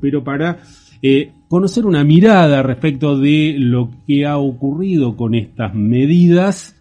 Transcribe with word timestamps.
pero 0.00 0.24
para 0.24 0.58
eh, 1.02 1.32
conocer 1.48 1.86
una 1.86 2.04
mirada 2.04 2.62
respecto 2.62 3.18
de 3.18 3.56
lo 3.58 3.90
que 4.06 4.26
ha 4.26 4.38
ocurrido 4.38 5.16
con 5.16 5.34
estas 5.34 5.74
medidas 5.74 6.74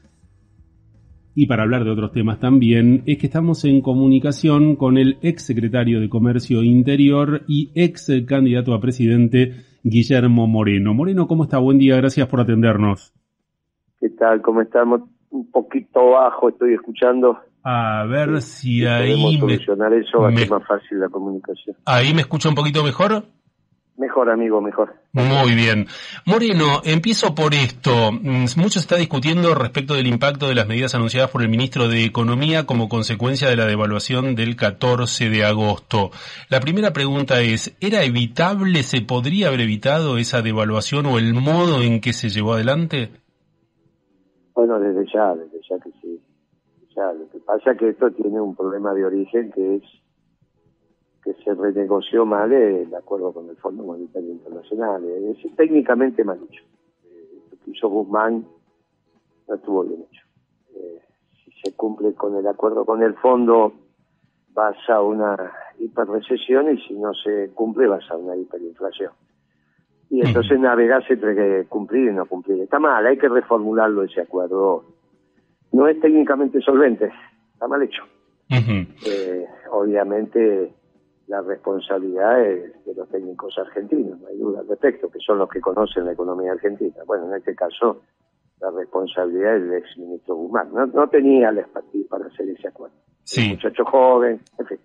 y 1.40 1.46
para 1.46 1.62
hablar 1.62 1.84
de 1.84 1.92
otros 1.92 2.12
temas 2.14 2.40
también, 2.40 3.04
es 3.06 3.20
que 3.20 3.28
estamos 3.28 3.64
en 3.64 3.82
comunicación 3.82 4.76
con 4.76 4.98
el 4.98 5.20
ex 5.22 5.46
secretario 5.46 6.00
de 6.00 6.10
Comercio 6.10 6.64
Interior 6.64 7.42
y 7.48 7.72
ex 7.76 8.12
candidato 8.28 8.74
a 8.74 8.82
presidente, 8.82 9.54
Guillermo 9.84 10.48
Moreno. 10.48 10.96
Moreno, 10.96 11.28
¿cómo 11.28 11.44
está? 11.44 11.60
Buen 11.60 11.78
día, 11.78 11.96
gracias 11.98 12.28
por 12.28 12.42
atendernos. 12.42 13.14
¿Qué 14.00 14.10
tal? 14.10 14.42
¿Cómo 14.42 14.62
estamos? 14.62 15.02
Un 15.30 15.52
poquito 15.52 16.10
bajo, 16.10 16.50
estoy 16.50 16.74
escuchando. 16.74 17.38
A 17.70 18.06
ver 18.06 18.42
si 18.42 18.86
ahí 18.86 19.22
me, 19.22 19.40
solucionar 19.42 19.94
eso, 19.94 20.22
va 20.22 20.30
a 20.30 20.32
ser 20.34 20.50
más 20.50 20.66
fácil 20.66 21.02
la 21.02 21.10
comunicación. 21.10 21.76
¿Ahí 21.84 22.14
me 22.14 22.22
escucha 22.22 22.48
un 22.48 22.56
poquito 22.56 22.82
mejor? 22.82 23.26
Mejor, 23.98 24.30
amigo, 24.30 24.62
mejor. 24.62 24.96
Muy 25.12 25.54
bien. 25.54 25.86
Moreno, 26.26 26.80
empiezo 26.86 27.36
por 27.36 27.54
esto. 27.54 28.14
Mm, 28.14 28.46
mucho 28.56 28.80
se 28.80 28.80
está 28.80 28.96
discutiendo 28.96 29.54
respecto 29.54 29.96
del 29.96 30.08
impacto 30.08 30.48
de 30.48 30.56
las 30.56 30.66
medidas 30.66 30.96
anunciadas 30.96 31.30
por 31.30 31.42
el 31.42 31.50
ministro 31.50 31.90
de 31.90 32.06
Economía 32.06 32.66
como 32.66 32.88
consecuencia 32.88 33.50
de 33.50 33.58
la 33.58 33.66
devaluación 33.66 34.36
del 34.36 34.56
14 34.56 35.30
de 35.30 35.44
agosto. 35.44 36.12
La 36.50 36.62
primera 36.62 36.94
pregunta 36.94 37.42
es, 37.42 37.76
¿era 37.82 38.02
evitable, 38.04 38.82
se 38.84 39.02
podría 39.02 39.50
haber 39.50 39.60
evitado 39.60 40.18
esa 40.18 40.42
devaluación 40.42 41.06
o 41.06 41.18
el 41.18 41.34
modo 41.34 41.82
en 41.82 42.00
que 42.00 42.14
se 42.14 42.30
llevó 42.30 42.54
adelante? 42.54 43.10
Bueno, 44.56 44.80
desde 44.80 45.06
ya, 45.14 45.36
desde 45.36 45.60
ya 45.70 45.78
que 45.84 45.92
sí. 46.02 46.07
Ya, 46.98 47.14
lo 47.14 47.30
que 47.30 47.38
pasa 47.38 47.74
es 47.74 47.78
que 47.78 47.90
esto 47.90 48.10
tiene 48.10 48.42
un 48.42 48.56
problema 48.56 48.92
de 48.96 49.06
origen 49.06 49.52
que 49.52 49.76
es 49.76 49.84
que 51.24 51.34
se 51.44 51.54
renegoció 51.54 52.26
mal 52.26 52.52
el 52.52 52.94
acuerdo 52.96 53.34
con 53.34 53.48
el 53.50 53.56
Fondo 53.58 53.84
Monetario 53.84 54.32
Internacional. 54.32 55.04
Es 55.06 55.56
técnicamente 55.56 56.24
mal 56.24 56.40
hecho. 56.42 56.64
Eh, 57.06 57.40
lo 57.52 57.58
que 57.60 57.72
hizo 57.72 57.88
Guzmán 57.88 58.48
no 59.48 59.56
estuvo 59.56 59.84
bien 59.84 60.06
hecho. 60.10 60.24
Eh, 60.74 61.02
si 61.44 61.52
se 61.64 61.76
cumple 61.76 62.14
con 62.16 62.36
el 62.36 62.48
acuerdo 62.48 62.84
con 62.84 63.04
el 63.04 63.14
fondo, 63.16 63.74
vas 64.54 64.78
a 64.90 65.00
una 65.04 65.52
hiperrecesión 65.78 66.74
y 66.74 66.82
si 66.88 66.96
no 66.96 67.14
se 67.14 67.52
cumple, 67.54 67.88
vas 67.88 68.10
a 68.10 68.18
una 68.18 68.36
hiperinflación. 68.36 69.12
Y 70.10 70.26
entonces 70.26 70.60
navegás 70.60 71.04
entre 71.12 71.66
cumplir 71.66 72.10
y 72.10 72.14
no 72.16 72.26
cumplir. 72.26 72.60
Está 72.64 72.80
mal, 72.80 73.06
hay 73.06 73.20
que 73.20 73.30
reformularlo 73.30 74.02
ese 74.02 74.22
acuerdo. 74.22 74.97
No 75.72 75.88
es 75.88 76.00
técnicamente 76.00 76.62
solvente, 76.62 77.12
está 77.54 77.68
mal 77.68 77.84
hecho. 77.84 78.04
Eh, 78.50 79.46
obviamente 79.72 80.74
la 81.28 81.42
responsabilidad 81.42 82.42
es 82.42 82.86
de 82.86 82.94
los 82.96 83.10
técnicos 83.10 83.58
argentinos, 83.58 84.20
no 84.22 84.28
hay 84.28 84.38
duda 84.38 84.62
al 84.62 84.68
respecto, 84.68 85.10
que 85.10 85.20
son 85.20 85.40
los 85.40 85.50
que 85.50 85.60
conocen 85.60 86.06
la 86.06 86.14
economía 86.14 86.54
argentina. 86.54 86.96
Bueno, 87.06 87.28
en 87.28 87.38
este 87.38 87.54
caso, 87.54 88.02
la 88.62 88.72
responsabilidad 88.72 89.58
es 89.58 89.64
del 89.64 89.74
ex 89.74 89.98
ministro 89.98 90.36
Guzmán. 90.36 90.70
No, 90.94 91.08
tenía 91.10 91.52
la 91.52 91.62
expertise 91.62 92.08
para 92.08 92.28
hacer 92.28 92.48
ese 92.50 92.70
acuerdo. 92.70 92.96
Sí. 93.24 93.44
Un 93.44 93.50
muchacho 93.56 93.86
joven, 93.86 94.42
en 94.58 94.66
fin. 94.66 94.80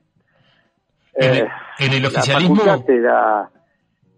En, 1.14 1.32
el, 1.32 2.04
eh, 2.04 2.06
oficialismo. 2.06 2.56
La 2.56 2.62
facultad 2.62 2.86
te 2.86 3.00
da, 3.00 3.50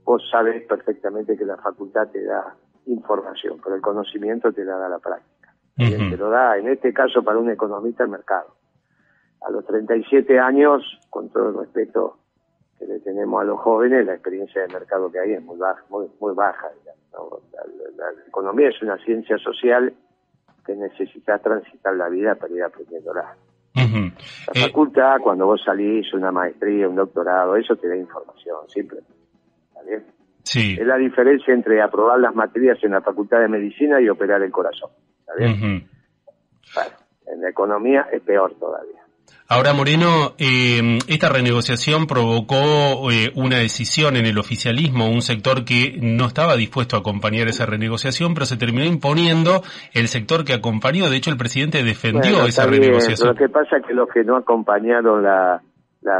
vos 0.04 0.22
sabés 0.30 0.66
perfectamente 0.66 1.36
que 1.36 1.44
la 1.44 1.58
facultad 1.58 2.08
te 2.08 2.24
da 2.24 2.56
información, 2.86 3.60
pero 3.62 3.76
el 3.76 3.82
conocimiento 3.82 4.50
te 4.52 4.64
la 4.64 4.76
da 4.76 4.88
la 4.88 4.98
práctica. 4.98 5.33
Te 5.77 6.17
lo 6.17 6.30
da, 6.30 6.56
en 6.56 6.69
este 6.69 6.92
caso, 6.92 7.22
para 7.22 7.39
un 7.39 7.50
economista, 7.50 8.05
el 8.05 8.11
mercado 8.11 8.55
a 9.44 9.50
los 9.50 9.64
37 9.67 10.39
años, 10.39 10.83
con 11.11 11.28
todo 11.28 11.50
el 11.50 11.58
respeto 11.58 12.19
que 12.78 12.86
le 12.86 12.98
tenemos 13.00 13.41
a 13.41 13.44
los 13.44 13.61
jóvenes, 13.61 14.06
la 14.06 14.15
experiencia 14.15 14.62
de 14.62 14.72
mercado 14.72 15.10
que 15.12 15.21
hay 15.21 15.32
es 15.32 15.43
muy 15.43 15.59
baja. 15.59 15.82
Muy, 15.91 16.06
muy 16.19 16.34
baja 16.34 16.69
la, 17.97 18.06
economía 18.26 18.69
es 18.69 18.82
una 18.82 18.97
ciencia 18.98 19.38
social 19.38 19.94
que 20.66 20.75
necesita 20.75 21.38
transitar 21.38 21.94
la 21.94 22.09
vida 22.09 22.34
para 22.34 22.53
ir 22.53 22.62
aprendiéndola. 22.62 23.37
La 23.75 23.82
eh, 23.82 24.66
facultad, 24.66 25.21
cuando 25.22 25.47
vos 25.47 25.62
salís, 25.65 26.12
una 26.15 26.32
maestría, 26.32 26.88
un 26.88 26.97
doctorado, 26.97 27.56
eso 27.56 27.77
te 27.77 27.88
da 27.88 27.97
información, 27.97 28.69
simple. 28.69 29.00
¿Está 29.69 29.82
bien? 29.82 30.04
Sí. 30.44 30.77
Es 30.78 30.87
la 30.87 30.97
diferencia 30.97 31.53
entre 31.53 31.82
aprobar 31.82 32.21
las 32.21 32.34
materias 32.34 32.78
en 32.82 32.93
la 32.93 33.00
facultad 33.00 33.41
de 33.41 33.49
medicina 33.49 34.00
y 34.00 34.09
operar 34.09 34.43
el 34.43 34.53
corazón. 34.53 34.91
¿Está 35.21 35.34
bien? 35.37 35.88
en 37.27 37.41
la 37.41 37.49
economía 37.49 38.06
es 38.12 38.21
peor 38.22 38.54
todavía. 38.59 39.04
Ahora, 39.47 39.75
Moreno, 39.75 40.33
eh, 40.38 40.99
esta 41.06 41.28
renegociación 41.28 42.06
provocó 42.06 43.10
eh, 43.10 43.31
una 43.34 43.59
decisión 43.59 44.16
en 44.16 44.25
el 44.25 44.38
oficialismo, 44.38 45.10
un 45.10 45.21
sector 45.21 45.66
que 45.66 45.99
no 46.00 46.25
estaba 46.25 46.56
dispuesto 46.56 46.97
a 46.97 47.00
acompañar 47.00 47.47
esa 47.49 47.66
renegociación, 47.66 48.33
pero 48.33 48.47
se 48.47 48.56
terminó 48.56 48.87
imponiendo 48.87 49.60
el 49.93 50.09
sector 50.09 50.47
que 50.47 50.54
acompañó. 50.54 51.10
De 51.10 51.16
hecho, 51.19 51.31
el 51.31 51.37
presidente 51.37 51.83
defendió 51.83 52.47
esa 52.47 52.66
renegociación. 52.66 53.28
Lo 53.28 53.34
que 53.34 53.50
pasa 53.50 53.77
es 53.77 53.87
que 53.87 53.93
los 53.93 54.09
que 54.09 54.25
no 54.25 54.37
acompañaron 54.37 55.22
la, 55.22 55.60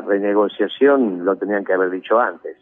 renegociación 0.07 1.25
lo 1.25 1.37
tenían 1.37 1.65
que 1.65 1.73
haber 1.73 1.91
dicho 1.91 2.21
antes, 2.21 2.57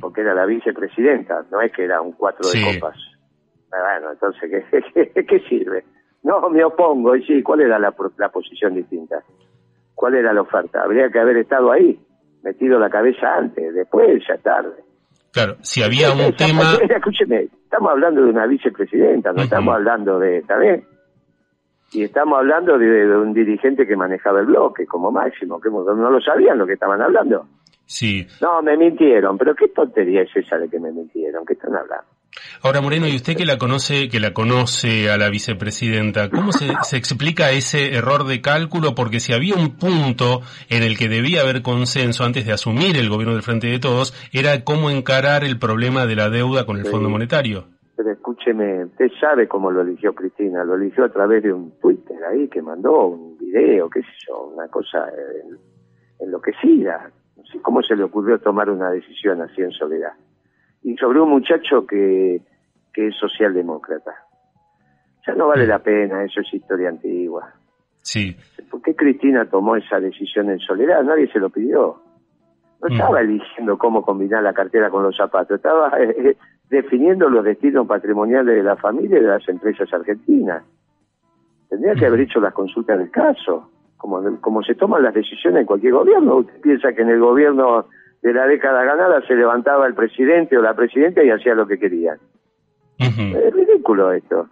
porque 0.00 0.20
era 0.20 0.34
la 0.34 0.46
vicepresidenta, 0.46 1.44
no 1.50 1.60
es 1.60 1.72
que 1.72 1.84
era 1.84 2.00
un 2.00 2.12
cuatro 2.12 2.48
de 2.48 2.62
copas. 2.62 2.96
Bueno, 3.70 4.12
entonces, 4.12 4.64
¿qué, 4.94 5.24
qué, 5.26 5.40
sirve? 5.48 5.84
No, 6.22 6.48
me 6.50 6.64
opongo. 6.64 7.16
Y 7.16 7.24
sí, 7.24 7.42
¿cuál 7.42 7.62
era 7.62 7.78
la, 7.78 7.94
la 8.16 8.28
posición 8.28 8.74
distinta? 8.74 9.22
¿Cuál 9.94 10.14
era 10.14 10.32
la 10.32 10.42
oferta? 10.42 10.82
Habría 10.82 11.10
que 11.10 11.18
haber 11.18 11.38
estado 11.38 11.72
ahí, 11.72 11.98
metido 12.42 12.78
la 12.78 12.88
cabeza 12.88 13.34
antes, 13.36 13.74
después 13.74 14.22
ya 14.28 14.38
tarde. 14.38 14.84
Claro, 15.32 15.56
si 15.60 15.82
había 15.82 16.12
un 16.12 16.34
tema... 16.34 16.74
Escúcheme, 16.88 17.48
estamos 17.64 17.90
hablando 17.90 18.22
de 18.22 18.30
una 18.30 18.46
vicepresidenta, 18.46 19.32
no 19.32 19.42
estamos 19.42 19.74
hablando 19.74 20.18
de... 20.18 20.38
¿Está 20.38 20.56
bien? 20.56 20.84
Y 21.92 22.04
estamos 22.04 22.38
hablando 22.38 22.78
de, 22.78 23.16
un 23.16 23.32
dirigente 23.32 23.86
que 23.86 23.96
manejaba 23.96 24.40
el 24.40 24.46
bloque 24.46 24.86
como 24.86 25.10
máximo, 25.10 25.60
que 25.60 25.70
no 25.70 26.10
lo 26.10 26.20
sabían 26.20 26.58
lo 26.58 26.66
que 26.66 26.74
estaban 26.74 27.00
hablando. 27.00 27.46
Sí. 27.88 28.26
No, 28.42 28.60
me 28.60 28.76
mintieron, 28.76 29.38
pero 29.38 29.54
qué 29.54 29.68
tontería 29.68 30.20
es 30.20 30.36
esa 30.36 30.58
de 30.58 30.68
que 30.68 30.78
me 30.78 30.92
mintieron, 30.92 31.46
¿qué 31.46 31.54
están 31.54 31.74
hablando? 31.74 32.04
Ahora, 32.62 32.82
Moreno, 32.82 33.08
y 33.08 33.16
usted 33.16 33.34
que 33.34 33.46
la 33.46 33.56
conoce, 33.56 34.10
que 34.10 34.20
la 34.20 34.34
conoce 34.34 35.10
a 35.10 35.16
la 35.16 35.30
vicepresidenta, 35.30 36.28
¿cómo 36.28 36.52
se, 36.52 36.66
explica 36.98 37.50
ese 37.50 37.94
error 37.94 38.26
de 38.26 38.42
cálculo? 38.42 38.94
Porque 38.94 39.20
si 39.20 39.32
había 39.32 39.54
un 39.54 39.78
punto 39.78 40.42
en 40.68 40.82
el 40.82 40.98
que 40.98 41.08
debía 41.08 41.40
haber 41.40 41.62
consenso 41.62 42.24
antes 42.24 42.44
de 42.44 42.52
asumir 42.52 42.96
el 42.98 43.08
gobierno 43.08 43.32
del 43.32 43.42
Frente 43.42 43.68
de 43.68 43.78
Todos, 43.78 44.12
era 44.34 44.64
cómo 44.64 44.90
encarar 44.90 45.42
el 45.42 45.58
problema 45.58 46.04
de 46.04 46.16
la 46.16 46.28
deuda 46.28 46.66
con 46.66 46.76
el 46.76 46.84
Fondo 46.84 47.08
Monetario. 47.08 47.64
Pero 47.96 48.12
escúcheme, 48.12 48.84
usted 48.84 49.08
sabe 49.18 49.48
cómo 49.48 49.70
lo 49.70 49.80
eligió 49.80 50.14
Cristina, 50.14 50.62
lo 50.62 50.74
eligió 50.74 51.06
a 51.06 51.08
través 51.08 51.42
de 51.42 51.54
un 51.54 51.72
Twitter 51.80 52.18
ahí 52.30 52.48
que 52.48 52.60
mandó 52.60 53.06
un 53.06 53.38
video, 53.38 53.88
qué 53.88 54.02
sé 54.02 54.12
yo, 54.28 54.52
una 54.54 54.68
cosa 54.68 55.06
enloquecida. 56.20 57.10
Cómo 57.62 57.82
se 57.82 57.96
le 57.96 58.04
ocurrió 58.04 58.38
tomar 58.38 58.70
una 58.70 58.90
decisión 58.90 59.40
así 59.42 59.62
en 59.62 59.72
soledad 59.72 60.12
y 60.82 60.96
sobre 60.96 61.20
un 61.20 61.30
muchacho 61.30 61.86
que, 61.86 62.40
que 62.92 63.08
es 63.08 63.16
socialdemócrata. 63.16 64.14
Ya 65.26 65.34
no 65.34 65.48
vale 65.48 65.66
la 65.66 65.78
pena, 65.80 66.24
eso 66.24 66.40
es 66.40 66.54
historia 66.54 66.88
antigua. 66.88 67.52
Sí. 68.02 68.36
¿Por 68.70 68.80
qué 68.82 68.94
Cristina 68.94 69.44
tomó 69.44 69.76
esa 69.76 70.00
decisión 70.00 70.50
en 70.50 70.58
soledad? 70.60 71.02
Nadie 71.02 71.30
se 71.30 71.38
lo 71.38 71.50
pidió. 71.50 72.00
No 72.80 72.88
mm. 72.88 72.92
estaba 72.92 73.20
eligiendo 73.20 73.76
cómo 73.76 74.02
combinar 74.02 74.42
la 74.42 74.54
cartera 74.54 74.88
con 74.88 75.02
los 75.02 75.16
zapatos, 75.16 75.56
estaba 75.56 75.90
eh, 76.00 76.14
eh, 76.30 76.36
definiendo 76.70 77.28
los 77.28 77.44
destinos 77.44 77.86
patrimoniales 77.86 78.56
de 78.56 78.62
la 78.62 78.76
familia 78.76 79.18
y 79.18 79.22
de 79.22 79.28
las 79.28 79.48
empresas 79.48 79.92
argentinas. 79.92 80.62
Tendría 81.68 81.94
que 81.94 82.06
haber 82.06 82.20
hecho 82.20 82.40
las 82.40 82.54
consultas 82.54 82.98
del 82.98 83.10
caso, 83.10 83.70
como, 83.98 84.40
como 84.40 84.62
se 84.62 84.74
toman 84.74 85.02
las 85.02 85.12
decisiones 85.12 85.60
en 85.60 85.66
cualquier 85.66 85.92
gobierno. 85.92 86.36
Usted 86.36 86.60
piensa 86.60 86.92
que 86.94 87.02
en 87.02 87.10
el 87.10 87.20
gobierno 87.20 87.86
de 88.22 88.32
la 88.32 88.46
década 88.46 88.84
ganada 88.84 89.20
se 89.26 89.34
levantaba 89.34 89.86
el 89.86 89.94
presidente 89.94 90.56
o 90.56 90.62
la 90.62 90.74
presidenta 90.74 91.22
y 91.22 91.30
hacía 91.30 91.54
lo 91.54 91.66
que 91.66 91.78
querían. 91.78 92.18
Es 92.98 93.54
ridículo 93.54 94.12
esto. 94.12 94.48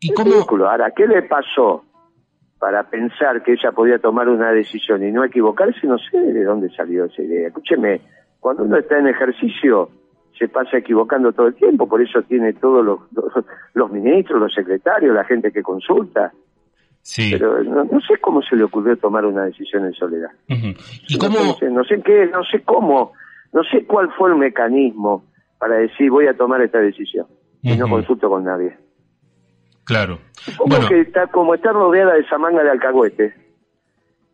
¿Y 0.00 0.12
es 0.12 0.24
ridículo. 0.24 0.68
Ahora, 0.68 0.90
¿qué 0.90 1.06
le 1.06 1.22
pasó 1.22 1.84
para 2.58 2.82
pensar 2.84 3.42
que 3.42 3.52
ella 3.52 3.72
podía 3.72 3.98
tomar 3.98 4.28
una 4.28 4.50
decisión 4.50 5.04
y 5.04 5.12
no 5.12 5.24
equivocarse? 5.24 5.86
No 5.86 5.98
sé 5.98 6.18
de 6.18 6.44
dónde 6.44 6.70
salió 6.70 7.04
esa 7.04 7.22
idea. 7.22 7.48
Escúcheme, 7.48 8.00
cuando 8.40 8.64
uno 8.64 8.78
está 8.78 8.98
en 8.98 9.08
ejercicio 9.08 9.90
se 10.38 10.48
pasa 10.48 10.78
equivocando 10.78 11.32
todo 11.32 11.46
el 11.46 11.54
tiempo, 11.54 11.88
por 11.88 12.02
eso 12.02 12.22
tiene 12.22 12.52
todos 12.54 12.84
los, 12.84 12.98
los 13.74 13.90
ministros, 13.90 14.40
los 14.40 14.52
secretarios, 14.52 15.14
la 15.14 15.24
gente 15.24 15.52
que 15.52 15.62
consulta. 15.62 16.32
Sí. 17.04 17.32
Pero 17.32 17.62
no, 17.62 18.00
sé 18.00 18.16
cómo 18.18 18.40
se 18.40 18.56
le 18.56 18.64
ocurrió 18.64 18.96
tomar 18.96 19.26
una 19.26 19.44
decisión 19.44 19.84
en 19.84 19.92
soledad. 19.92 20.30
¿Y 20.48 21.18
no, 21.18 21.18
cómo? 21.18 21.54
Sé, 21.58 21.68
no 21.68 21.84
sé 21.84 22.00
qué, 22.02 22.26
no 22.32 22.42
sé 22.44 22.62
cómo, 22.62 23.12
no 23.52 23.62
sé 23.64 23.84
cuál 23.84 24.10
fue 24.16 24.30
el 24.30 24.36
mecanismo 24.36 25.26
para 25.58 25.76
decir 25.76 26.10
voy 26.10 26.28
a 26.28 26.36
tomar 26.36 26.62
esta 26.62 26.78
decisión 26.78 27.26
y 27.60 27.76
no 27.76 27.88
consulto 27.88 28.30
con 28.30 28.44
nadie. 28.44 28.78
Claro. 29.84 30.18
Como 30.56 30.88
que 30.88 31.02
está, 31.02 31.26
como 31.26 31.54
está 31.54 31.72
rodeada 31.72 32.14
de 32.14 32.20
esa 32.20 32.38
manga 32.38 32.62
de 32.62 32.70
alcahuetes, 32.70 33.34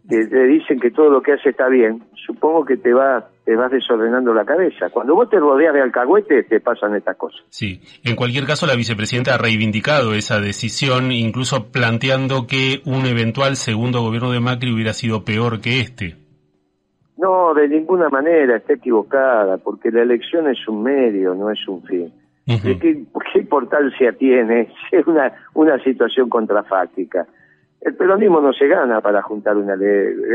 que 0.08 0.26
te 0.26 0.46
dicen 0.46 0.78
que 0.78 0.92
todo 0.92 1.10
lo 1.10 1.22
que 1.22 1.32
hace 1.32 1.48
está 1.50 1.68
bien, 1.68 2.04
supongo 2.24 2.64
que 2.64 2.76
te 2.76 2.92
va 2.92 3.29
te 3.44 3.56
vas 3.56 3.70
desordenando 3.70 4.34
la 4.34 4.44
cabeza. 4.44 4.90
Cuando 4.90 5.14
vos 5.14 5.28
te 5.28 5.38
rodeas 5.38 5.74
de 5.74 5.82
alcahuete, 5.82 6.44
te 6.44 6.60
pasan 6.60 6.94
estas 6.96 7.16
cosas. 7.16 7.40
Sí, 7.48 7.80
en 8.04 8.16
cualquier 8.16 8.44
caso, 8.46 8.66
la 8.66 8.76
vicepresidenta 8.76 9.34
ha 9.34 9.38
reivindicado 9.38 10.14
esa 10.14 10.40
decisión, 10.40 11.10
incluso 11.12 11.70
planteando 11.72 12.46
que 12.46 12.82
un 12.84 13.06
eventual 13.06 13.56
segundo 13.56 14.02
gobierno 14.02 14.30
de 14.30 14.40
Macri 14.40 14.72
hubiera 14.72 14.92
sido 14.92 15.24
peor 15.24 15.60
que 15.60 15.80
este. 15.80 16.16
No, 17.16 17.52
de 17.54 17.68
ninguna 17.68 18.08
manera, 18.08 18.56
está 18.56 18.74
equivocada, 18.74 19.58
porque 19.58 19.90
la 19.90 20.02
elección 20.02 20.48
es 20.48 20.66
un 20.68 20.82
medio, 20.82 21.34
no 21.34 21.50
es 21.50 21.66
un 21.68 21.82
fin. 21.82 22.12
¿Qué, 22.46 23.06
importancia 23.34 24.12
tiene? 24.12 24.72
Es 24.90 25.06
una, 25.06 25.32
una 25.54 25.78
situación 25.84 26.28
contrafáctica. 26.28 27.26
El 27.80 27.94
peronismo 27.94 28.40
no 28.40 28.52
se 28.52 28.66
gana 28.66 29.00
para 29.00 29.22
juntar 29.22 29.56
una 29.56 29.74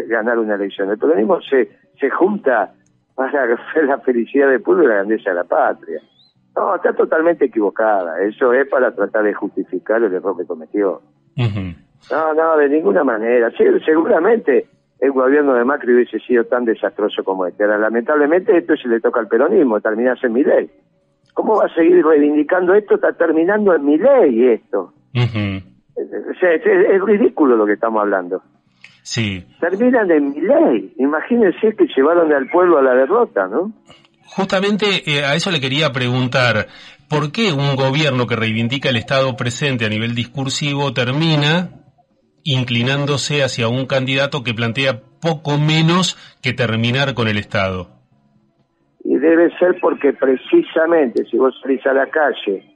ganar 0.08 0.40
una 0.40 0.56
elección. 0.56 0.90
El 0.90 0.98
peronismo 0.98 1.42
se, 1.42 1.70
se 2.00 2.10
junta 2.10 2.74
para 3.16 3.48
la 3.88 3.98
felicidad 4.00 4.50
del 4.50 4.62
pueblo 4.62 4.84
y 4.84 4.88
la 4.88 4.96
grandeza 4.96 5.30
de 5.30 5.36
la 5.36 5.44
patria. 5.46 6.02
No, 6.56 6.76
está 6.76 6.94
totalmente 6.94 7.46
equivocada. 7.46 8.22
Eso 8.22 8.54
es 8.54 8.68
para 8.68 8.94
tratar 8.94 9.24
de 9.24 9.34
justificar 9.34 10.02
el 10.04 10.14
error 10.14 10.38
que 10.38 10.46
cometió. 10.46 11.02
No, 11.36 12.34
no, 12.34 12.58
de 12.58 12.70
ninguna 12.70 13.04
manera. 13.04 13.52
Sí, 13.52 13.64
seguramente 13.86 14.68
el 15.00 15.12
gobierno 15.12 15.54
de 15.54 15.66
Macri 15.66 15.94
hubiese 15.94 16.20
sido 16.20 16.46
tan 16.46 16.66
desastroso 16.66 17.24
como 17.24 17.46
este. 17.46 17.64
Ahora, 17.64 17.78
lamentablemente 17.78 18.58
esto 18.58 18.76
se 18.78 18.88
le 18.88 19.02
toca 19.02 19.20
al 19.20 19.28
peronismo, 19.28 19.82
terminase 19.82 20.28
en 20.28 20.34
mi 20.34 20.44
ley. 20.44 20.70
¿Cómo 21.34 21.58
va 21.58 21.66
a 21.66 21.74
seguir 21.74 22.06
reivindicando 22.06 22.74
esto? 22.74 22.96
Está 22.96 23.12
terminando 23.14 23.76
en 23.76 23.86
mi 23.86 23.98
ley 23.98 24.48
esto. 24.48 24.94
es, 26.42 27.02
ridículo 27.04 27.58
lo 27.58 27.66
que 27.66 27.74
estamos 27.74 28.02
hablando. 28.02 28.42
Sí. 29.06 29.46
Terminan 29.60 30.10
en 30.10 30.30
mi 30.32 30.42
ley. 30.42 30.96
Imagínense 30.98 31.76
que 31.78 31.86
llevaron 31.96 32.34
al 32.34 32.50
pueblo 32.50 32.80
a 32.80 32.82
la 32.82 32.96
derrota, 32.96 33.48
¿no? 33.48 33.72
Justamente 34.26 35.04
eh, 35.06 35.24
a 35.24 35.36
eso 35.36 35.52
le 35.52 35.62
quería 35.62 35.92
preguntar, 35.92 36.66
¿por 37.08 37.32
qué 37.32 37.54
un 37.54 37.76
gobierno 37.76 38.26
que 38.26 38.36
reivindica 38.36 38.90
el 38.90 38.96
Estado 38.96 39.36
presente 39.38 39.86
a 39.86 39.90
nivel 39.90 40.16
discursivo 40.16 40.92
termina 40.92 41.70
inclinándose 42.44 43.44
hacia 43.44 43.68
un 43.68 43.86
candidato 43.86 44.44
que 44.44 44.56
plantea 44.56 45.02
poco 45.22 45.60
menos 45.60 46.18
que 46.42 46.54
terminar 46.54 47.14
con 47.14 47.28
el 47.28 47.38
Estado? 47.38 47.90
Y 49.04 49.18
debe 49.18 49.56
ser 49.60 49.78
porque 49.82 50.14
precisamente 50.14 51.26
si 51.26 51.38
vos 51.38 51.54
salís 51.62 51.86
a 51.86 51.94
la 51.94 52.08
calle 52.08 52.76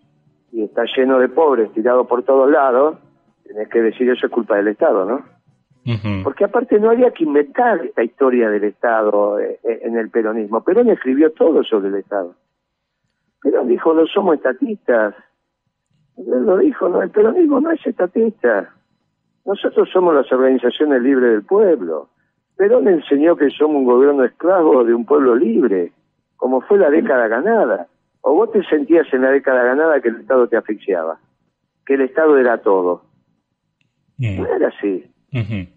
y 0.51 0.61
está 0.61 0.83
lleno 0.95 1.17
de 1.17 1.27
pobres 1.27 1.73
tirados 1.73 2.05
por 2.05 2.21
todos 2.21 2.51
lados, 2.51 2.99
tenés 3.47 3.67
que 3.69 3.81
decir 3.81 4.07
eso 4.11 4.27
es 4.27 4.31
culpa 4.31 4.57
del 4.57 4.67
Estado, 4.67 5.05
¿no? 5.05 5.38
Porque 6.23 6.45
aparte 6.45 6.79
no 6.79 6.91
había 6.91 7.11
que 7.11 7.23
inventar 7.23 7.83
esta 7.83 8.03
historia 8.03 8.49
del 8.49 8.63
Estado 8.65 9.39
eh, 9.39 9.59
eh, 9.63 9.79
en 9.83 9.97
el 9.97 10.09
peronismo. 10.09 10.63
Perón 10.63 10.89
escribió 10.89 11.31
todo 11.31 11.63
sobre 11.63 11.87
el 11.87 11.95
Estado. 11.95 12.35
Perón 13.41 13.67
dijo, 13.67 13.93
no 13.93 14.05
somos 14.05 14.35
estatistas. 14.35 15.15
Él 16.17 16.45
lo 16.45 16.57
dijo, 16.57 16.89
no, 16.89 17.01
el 17.01 17.09
peronismo 17.09 17.59
no 17.61 17.71
es 17.71 17.85
estatista. 17.85 18.71
Nosotros 19.45 19.89
somos 19.91 20.13
las 20.13 20.31
organizaciones 20.31 21.01
libres 21.01 21.31
del 21.31 21.43
pueblo. 21.43 22.09
Perón 22.55 22.87
enseñó 22.87 23.35
que 23.35 23.49
somos 23.49 23.77
un 23.77 23.85
gobierno 23.85 24.23
esclavo 24.25 24.83
de 24.83 24.93
un 24.93 25.05
pueblo 25.05 25.35
libre, 25.35 25.93
como 26.35 26.61
fue 26.61 26.77
la 26.77 26.89
década 26.89 27.27
ganada. 27.27 27.87
¿O 28.21 28.33
vos 28.33 28.51
te 28.51 28.63
sentías 28.65 29.11
en 29.13 29.21
la 29.21 29.31
década 29.31 29.63
ganada 29.63 30.01
que 30.01 30.09
el 30.09 30.17
Estado 30.17 30.47
te 30.47 30.57
asfixiaba? 30.57 31.19
Que 31.85 31.93
el 31.93 32.01
Estado 32.01 32.37
era 32.37 32.57
todo. 32.57 33.03
No 34.17 34.45
era 34.45 34.67
así. 34.67 35.09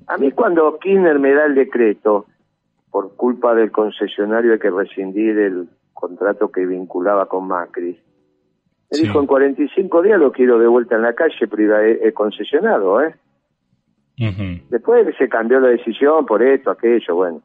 A 0.06 0.19
mí 0.19 0.32
cuando 0.32 0.78
Kirchner 0.78 1.19
me 1.19 1.32
da 1.34 1.46
el 1.46 1.54
decreto, 1.54 2.26
por 2.90 3.16
culpa 3.16 3.54
del 3.54 3.70
concesionario 3.70 4.52
hay 4.52 4.58
que 4.58 4.70
rescindir 4.70 5.38
el 5.38 5.69
contrato 5.93 6.50
que 6.50 6.66
vinculaba 6.66 7.26
con 7.26 7.46
Macri, 7.46 7.99
me 8.93 8.99
dijo 8.99 9.20
en 9.20 9.26
45 9.26 10.02
días 10.02 10.19
lo 10.19 10.32
quiero 10.32 10.58
de 10.58 10.66
vuelta 10.66 10.96
en 10.96 11.02
la 11.02 11.14
calle, 11.14 11.46
pero 11.49 11.81
he, 11.81 12.12
concesionado, 12.12 13.00
¿eh? 13.00 13.14
Después 14.69 15.06
se 15.16 15.28
cambió 15.31 15.60
la 15.60 15.69
decisión 15.69 16.26
por 16.26 16.43
esto, 16.43 16.70
aquello, 16.70 17.14
bueno, 17.14 17.43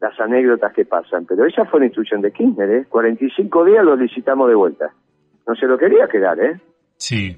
las 0.00 0.18
anécdotas 0.18 0.72
que 0.72 0.86
pasan, 0.86 1.26
pero 1.26 1.44
esa 1.44 1.66
fue 1.66 1.80
la 1.80 1.86
instrucción 1.86 2.22
de 2.22 2.32
Kirchner, 2.32 2.70
¿eh? 2.70 2.86
45 2.88 3.64
días 3.66 3.84
lo 3.84 3.94
licitamos 3.94 4.48
de 4.48 4.54
vuelta. 4.54 4.90
No 5.46 5.54
se 5.54 5.66
lo 5.66 5.76
quería 5.76 6.08
quedar, 6.08 6.40
¿eh? 6.40 6.58
Sí. 6.96 7.36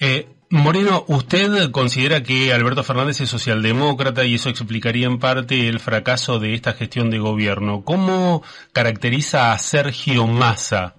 Eh, 0.00 0.26
Moreno, 0.54 1.02
¿usted 1.08 1.72
considera 1.72 2.22
que 2.22 2.52
Alberto 2.52 2.84
Fernández 2.84 3.20
es 3.20 3.28
socialdemócrata 3.28 4.24
y 4.24 4.36
eso 4.36 4.50
explicaría 4.50 5.08
en 5.08 5.18
parte 5.18 5.68
el 5.68 5.80
fracaso 5.80 6.38
de 6.38 6.54
esta 6.54 6.74
gestión 6.74 7.10
de 7.10 7.18
gobierno? 7.18 7.82
¿Cómo 7.84 8.42
caracteriza 8.72 9.50
a 9.50 9.58
Sergio 9.58 10.28
Massa? 10.28 10.94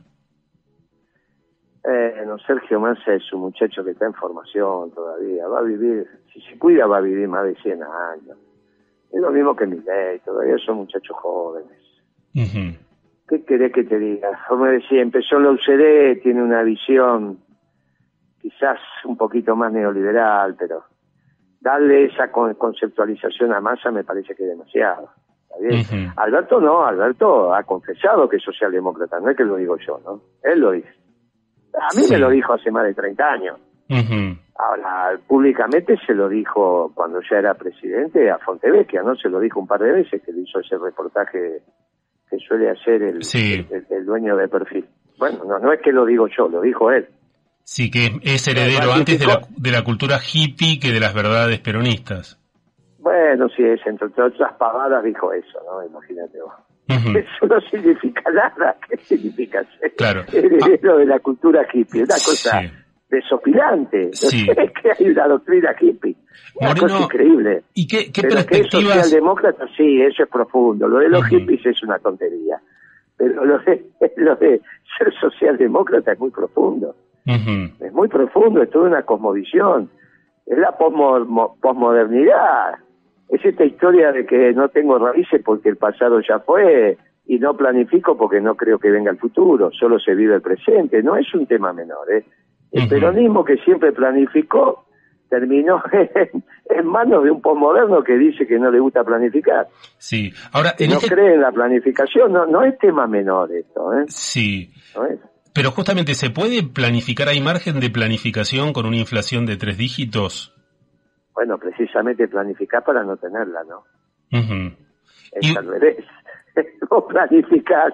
Eh, 1.86 2.24
no, 2.28 2.38
Sergio 2.40 2.82
Massa 2.82 3.14
es 3.14 3.32
un 3.32 3.42
muchacho 3.42 3.86
que 3.86 3.92
está 3.92 4.06
en 4.06 4.14
formación 4.16 4.92
todavía, 4.92 5.48
va 5.48 5.60
a 5.60 5.64
vivir, 5.64 6.06
si 6.34 6.42
se 6.42 6.60
cuida 6.60 6.86
va 6.86 6.98
a 6.98 7.02
vivir 7.02 7.30
más 7.30 7.46
de 7.46 7.56
100 7.56 7.82
años. 7.82 8.38
Es 9.10 9.22
lo 9.22 9.32
mismo 9.32 9.56
que 9.56 9.68
ley, 9.68 10.20
todavía 10.26 10.58
son 10.66 10.80
muchachos 10.80 11.16
jóvenes. 11.16 11.80
¿Qué 13.30 13.46
querés 13.46 13.72
que 13.72 13.86
te 13.86 14.00
diga? 14.00 14.38
Como 14.50 14.66
decía, 14.66 15.02
empezó 15.02 15.40
la 15.40 15.52
UCD, 15.52 16.22
tiene 16.22 16.44
una 16.44 16.62
visión 16.64 17.45
quizás 18.46 18.80
un 19.06 19.18
poquito 19.18 19.56
más 19.56 19.74
neoliberal, 19.74 20.56
pero 20.56 20.84
darle 21.60 22.06
esa 22.06 22.32
conceptualización 22.32 23.52
a 23.54 23.60
masa 23.60 23.90
me 23.90 24.04
parece 24.04 24.36
que 24.36 24.44
es 24.44 24.50
demasiado. 24.50 25.10
Alberto 26.18 26.62
no, 26.62 26.86
Alberto 26.86 27.56
ha 27.56 27.64
confesado 27.64 28.30
que 28.30 28.36
es 28.38 28.44
socialdemócrata, 28.44 29.20
no 29.20 29.32
es 29.32 29.38
que 29.38 29.44
lo 29.46 29.56
digo 29.56 29.78
yo, 29.78 30.00
¿no? 30.06 30.22
Él 30.44 30.60
lo 30.60 30.72
dice. 30.72 30.90
A 31.74 31.98
mí 31.98 32.04
me 32.08 32.20
lo 32.20 32.30
dijo 32.30 32.54
hace 32.54 32.70
más 32.70 32.84
de 32.84 32.94
30 32.94 33.26
años. 33.26 33.60
Ahora, 34.58 35.20
públicamente 35.28 35.98
se 36.06 36.14
lo 36.14 36.30
dijo 36.30 36.92
cuando 36.94 37.22
ya 37.28 37.38
era 37.38 37.56
presidente 37.56 38.30
a 38.30 38.38
Fontevecchia, 38.38 39.02
¿no? 39.02 39.16
Se 39.16 39.28
lo 39.28 39.40
dijo 39.40 39.60
un 39.60 39.68
par 39.68 39.82
de 39.82 39.92
veces 39.92 40.22
que 40.24 40.32
le 40.32 40.42
hizo 40.42 40.60
ese 40.60 40.78
reportaje 40.78 41.64
que 42.30 42.38
suele 42.38 42.70
hacer 42.70 43.02
el, 43.02 43.22
el 43.90 44.06
dueño 44.06 44.38
de 44.38 44.48
perfil. 44.48 44.88
Bueno, 45.18 45.46
no, 45.46 45.58
no 45.58 45.72
es 45.72 45.82
que 45.82 45.92
lo 45.92 46.06
digo 46.06 46.28
yo, 46.28 46.48
lo 46.48 46.62
dijo 46.62 46.92
él. 46.92 47.08
Sí, 47.66 47.90
que 47.90 48.20
es 48.22 48.48
heredero 48.48 48.94
antes 48.94 49.20
de 49.20 49.26
la, 49.26 49.42
de 49.50 49.72
la 49.72 49.84
cultura 49.84 50.20
hippie 50.20 50.80
que 50.80 50.92
de 50.92 51.00
las 51.00 51.16
verdades 51.16 51.60
peronistas. 51.60 52.40
Bueno, 53.00 53.50
sí, 53.50 53.64
es, 53.64 53.82
entre 53.88 54.08
otras 54.08 54.54
pavadas 54.54 55.04
dijo 55.04 55.34
eso, 55.34 55.60
¿no? 55.66 55.84
Imagínate 55.84 56.40
vos. 56.42 56.54
Eso 56.88 57.48
no 57.48 57.60
significa 57.62 58.22
nada. 58.32 58.78
¿Qué 58.88 58.98
significa 58.98 59.64
ser 59.80 59.96
claro. 59.96 60.24
heredero 60.32 60.98
de 60.98 61.08
la 61.08 61.20
cultura 61.20 61.66
hippie? 61.74 62.04
Una 62.04 62.14
cosa 62.14 62.62
desopilante. 63.10 64.14
Sí. 64.14 64.46
Es 64.48 64.72
que 64.82 64.92
hay 64.92 65.10
una 65.10 65.28
doctrina 65.28 65.76
hippie. 65.80 66.16
Una 66.62 66.76
cosa 66.76 67.00
increíble. 67.00 67.64
¿Y 67.74 67.88
qué, 67.88 68.12
qué 68.12 68.22
Pero 68.22 68.36
perspectivas? 68.36 68.70
Que 68.72 69.00
es 69.00 69.06
socialdemócrata, 69.06 69.66
sí, 69.76 70.02
eso 70.04 70.22
es 70.24 70.30
profundo. 70.30 70.88
Lo 70.88 71.00
de 71.00 71.10
los 71.10 71.26
hippies 71.26 71.66
es 71.66 71.82
una 71.82 71.98
tontería. 71.98 72.62
Pero 73.18 73.44
lo 73.44 73.58
de, 73.60 73.86
lo 74.18 74.36
de 74.36 74.62
ser 74.98 75.12
socialdemócrata 75.20 76.12
es 76.12 76.20
muy 76.20 76.30
profundo. 76.30 76.96
Es 77.26 77.94
muy 77.94 78.08
profundo, 78.08 78.62
es 78.62 78.70
toda 78.70 78.88
una 78.88 79.04
cosmovisión. 79.04 79.90
Es 80.46 80.58
la 80.58 80.78
posmodernidad. 80.78 82.76
Es 83.30 83.44
esta 83.44 83.66
historia 83.66 84.12
de 84.12 84.26
que 84.26 84.54
no 84.54 84.70
tengo 84.70 85.00
raíces 85.00 85.42
porque 85.44 85.70
el 85.70 85.78
pasado 85.78 86.20
ya 86.22 86.40
fue 86.40 86.98
y 87.26 87.40
no 87.40 87.58
planifico 87.58 88.16
porque 88.16 88.40
no 88.40 88.56
creo 88.56 88.78
que 88.78 88.92
venga 88.92 89.10
el 89.10 89.18
futuro, 89.18 89.72
solo 89.72 90.00
se 90.00 90.14
vive 90.14 90.36
el 90.36 90.42
presente. 90.42 91.02
No 91.02 91.16
es 91.16 91.34
un 91.34 91.48
tema 91.48 91.74
menor. 91.74 92.12
¿eh? 92.12 92.24
El 92.72 92.88
peronismo 92.88 93.44
que 93.44 93.58
siempre 93.58 93.92
planificó 93.92 94.86
terminó 95.28 95.82
en, 96.70 96.86
manos 96.86 97.24
de 97.24 97.32
un 97.32 97.42
posmoderno 97.42 98.04
que 98.04 98.16
dice 98.16 98.46
que 98.46 98.60
no 98.60 98.70
le 98.70 98.80
gusta 98.80 99.04
planificar. 99.04 99.68
Sí, 99.98 100.32
ahora 100.54 100.76
no 100.80 100.96
este 100.96 101.10
cree 101.10 101.34
en 101.34 101.42
la 101.42 101.52
planificación, 101.52 102.32
no, 102.32 102.46
no 102.46 102.64
es 102.64 102.78
tema 102.78 103.08
menor 103.08 103.52
esto. 103.52 103.92
¿eh? 103.94 104.04
Sí. 104.08 104.72
Pero 105.56 105.72
justamente, 105.72 106.16
¿se 106.16 106.30
puede 106.30 106.64
planificar? 106.64 107.30
¿Hay 107.30 107.40
margen 107.40 107.80
de 107.80 107.90
planificación 107.90 108.74
con 108.74 108.86
una 108.86 108.98
inflación 108.98 109.46
de 109.46 109.56
tres 109.56 109.78
dígitos? 109.78 110.54
Bueno, 111.34 111.58
precisamente 111.58 112.28
planificar 112.28 112.84
para 112.84 113.06
no 113.06 113.16
tenerla, 113.16 113.64
¿no? 113.64 113.86
Es 115.32 115.56
al 115.56 115.66
revés. 115.66 116.04
Vos 116.90 117.06
planificás 117.08 117.94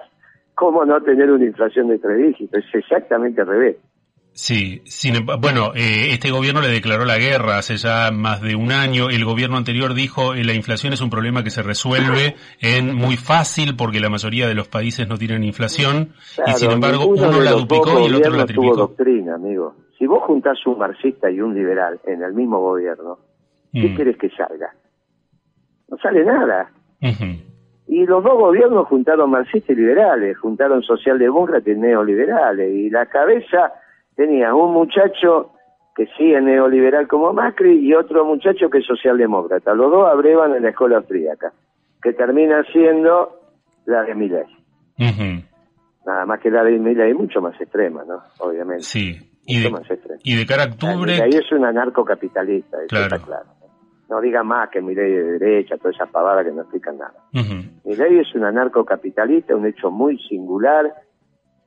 cómo 0.56 0.84
no 0.84 1.00
tener 1.02 1.30
una 1.30 1.44
inflación 1.44 1.86
de 1.86 2.00
tres 2.00 2.18
dígitos. 2.18 2.64
Es 2.64 2.74
exactamente 2.74 3.40
al 3.42 3.46
revés. 3.46 3.76
Sí, 4.34 4.80
sin, 4.86 5.26
bueno, 5.26 5.72
eh, 5.74 6.08
este 6.12 6.30
gobierno 6.30 6.62
le 6.62 6.68
declaró 6.68 7.04
la 7.04 7.18
guerra 7.18 7.58
hace 7.58 7.76
ya 7.76 8.10
más 8.10 8.40
de 8.40 8.56
un 8.56 8.72
año. 8.72 9.10
El 9.10 9.26
gobierno 9.26 9.58
anterior 9.58 9.92
dijo 9.92 10.32
que 10.32 10.42
la 10.42 10.54
inflación 10.54 10.94
es 10.94 11.02
un 11.02 11.10
problema 11.10 11.44
que 11.44 11.50
se 11.50 11.62
resuelve 11.62 12.34
en 12.60 12.94
muy 12.94 13.16
fácil 13.16 13.76
porque 13.76 14.00
la 14.00 14.08
mayoría 14.08 14.48
de 14.48 14.54
los 14.54 14.68
países 14.68 15.06
no 15.06 15.18
tienen 15.18 15.44
inflación 15.44 16.14
y 16.46 16.52
sin 16.52 16.70
embargo 16.70 17.06
uno 17.06 17.40
la 17.40 17.52
duplicó 17.52 18.00
y 18.00 18.06
el 18.06 18.14
otro 18.14 18.32
la 18.32 18.46
triplicó. 18.46 18.76
Doctrina, 18.76 19.34
amigo. 19.34 19.74
Si 19.98 20.06
vos 20.06 20.22
juntás 20.22 20.58
un 20.66 20.78
marxista 20.78 21.30
y 21.30 21.40
un 21.40 21.54
liberal 21.54 22.00
en 22.06 22.22
el 22.22 22.32
mismo 22.32 22.58
gobierno, 22.58 23.18
¿qué 23.72 23.90
mm. 23.90 23.94
quieres 23.94 24.16
que 24.16 24.30
salga? 24.30 24.74
No 25.88 25.98
sale 25.98 26.24
nada. 26.24 26.72
Y 27.86 28.06
los 28.06 28.24
dos 28.24 28.38
gobiernos 28.38 28.88
juntaron 28.88 29.30
marxistas 29.30 29.76
y 29.76 29.80
liberales, 29.80 30.38
juntaron 30.38 30.82
socialdemócratas 30.82 31.68
y 31.68 31.78
neoliberales. 31.78 32.74
Y 32.74 32.88
la 32.88 33.04
cabeza 33.06 33.72
tenía 34.16 34.54
un 34.54 34.72
muchacho 34.72 35.52
que 35.94 36.06
sí 36.16 36.32
es 36.32 36.42
neoliberal 36.42 37.06
como 37.06 37.32
Macri 37.32 37.86
y 37.86 37.94
otro 37.94 38.24
muchacho 38.24 38.70
que 38.70 38.78
es 38.78 38.86
socialdemócrata. 38.86 39.74
Los 39.74 39.90
dos 39.90 40.08
abrevan 40.10 40.54
en 40.54 40.62
la 40.62 40.70
escuela 40.70 40.98
austríaca, 40.98 41.52
que 42.02 42.12
termina 42.12 42.64
siendo 42.72 43.40
la 43.84 44.02
de 44.02 44.14
Milei. 44.14 44.46
Nada 46.06 46.26
más 46.26 46.40
que 46.40 46.50
la 46.50 46.64
de 46.64 46.78
Milei 46.78 47.14
mucho 47.14 47.40
más 47.40 47.60
extrema, 47.60 48.04
¿no? 48.04 48.22
Obviamente. 48.38 48.82
Sí. 48.82 49.28
Y 49.44 49.60
de, 49.60 49.70
y 50.22 50.36
de 50.36 50.46
cara 50.46 50.64
a 50.64 50.66
octubre... 50.66 51.20
Ahí 51.20 51.30
es 51.32 51.50
un 51.50 51.64
anarcocapitalista, 51.64 52.76
eso 52.84 52.96
está 52.96 53.18
claro. 53.18 53.46
No 54.08 54.20
diga 54.20 54.44
más 54.44 54.68
que 54.70 54.80
Milei 54.80 55.10
de 55.10 55.38
derecha, 55.38 55.76
toda 55.78 55.90
esa 55.90 56.06
pavada 56.06 56.44
que 56.44 56.52
no 56.52 56.62
explican 56.62 56.98
nada. 56.98 57.14
Milei 57.84 58.20
es 58.20 58.34
un 58.34 58.44
anarcocapitalista, 58.44 59.56
un 59.56 59.66
hecho 59.66 59.90
muy 59.90 60.16
singular, 60.28 60.94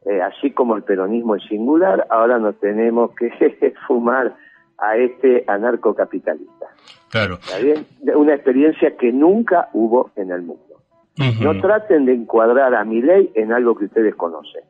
eh, 0.05 0.21
así 0.21 0.51
como 0.51 0.75
el 0.75 0.83
peronismo 0.83 1.35
es 1.35 1.43
singular, 1.43 2.05
ahora 2.09 2.39
nos 2.39 2.59
tenemos 2.59 3.11
que 3.15 3.73
fumar 3.87 4.35
a 4.77 4.97
este 4.97 5.43
anarcocapitalista. 5.47 6.67
Claro. 7.09 7.35
¿Está 7.35 7.59
bien? 7.59 7.85
Una 8.15 8.35
experiencia 8.35 8.95
que 8.97 9.11
nunca 9.11 9.69
hubo 9.73 10.11
en 10.15 10.31
el 10.31 10.41
mundo. 10.41 10.63
No 11.41 11.61
traten 11.61 12.05
de 12.05 12.13
encuadrar 12.13 12.75
a 12.75 12.83
mi 12.83 13.01
ley 13.01 13.31
en 13.35 13.53
algo 13.53 13.75
que 13.75 13.85
ustedes 13.85 14.15
conocen. 14.15 14.63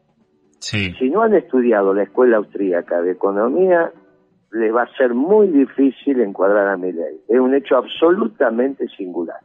Sí. 0.60 0.94
Si 1.00 1.10
no 1.10 1.24
han 1.24 1.34
estudiado 1.34 1.94
la 1.94 2.04
escuela 2.04 2.38
austríaca 2.38 3.02
de 3.02 3.12
economía, 3.12 3.92
les 4.52 4.74
va 4.74 4.84
a 4.84 4.96
ser 4.96 5.16
muy 5.16 5.48
difícil 5.48 6.22
encuadrar 6.22 6.68
a 6.68 6.78
mi 6.78 6.92
ley. 6.92 7.20
Es 7.28 7.40
un 7.40 7.56
hecho 7.56 7.78
absolutamente 7.78 8.88
singular. 8.90 9.40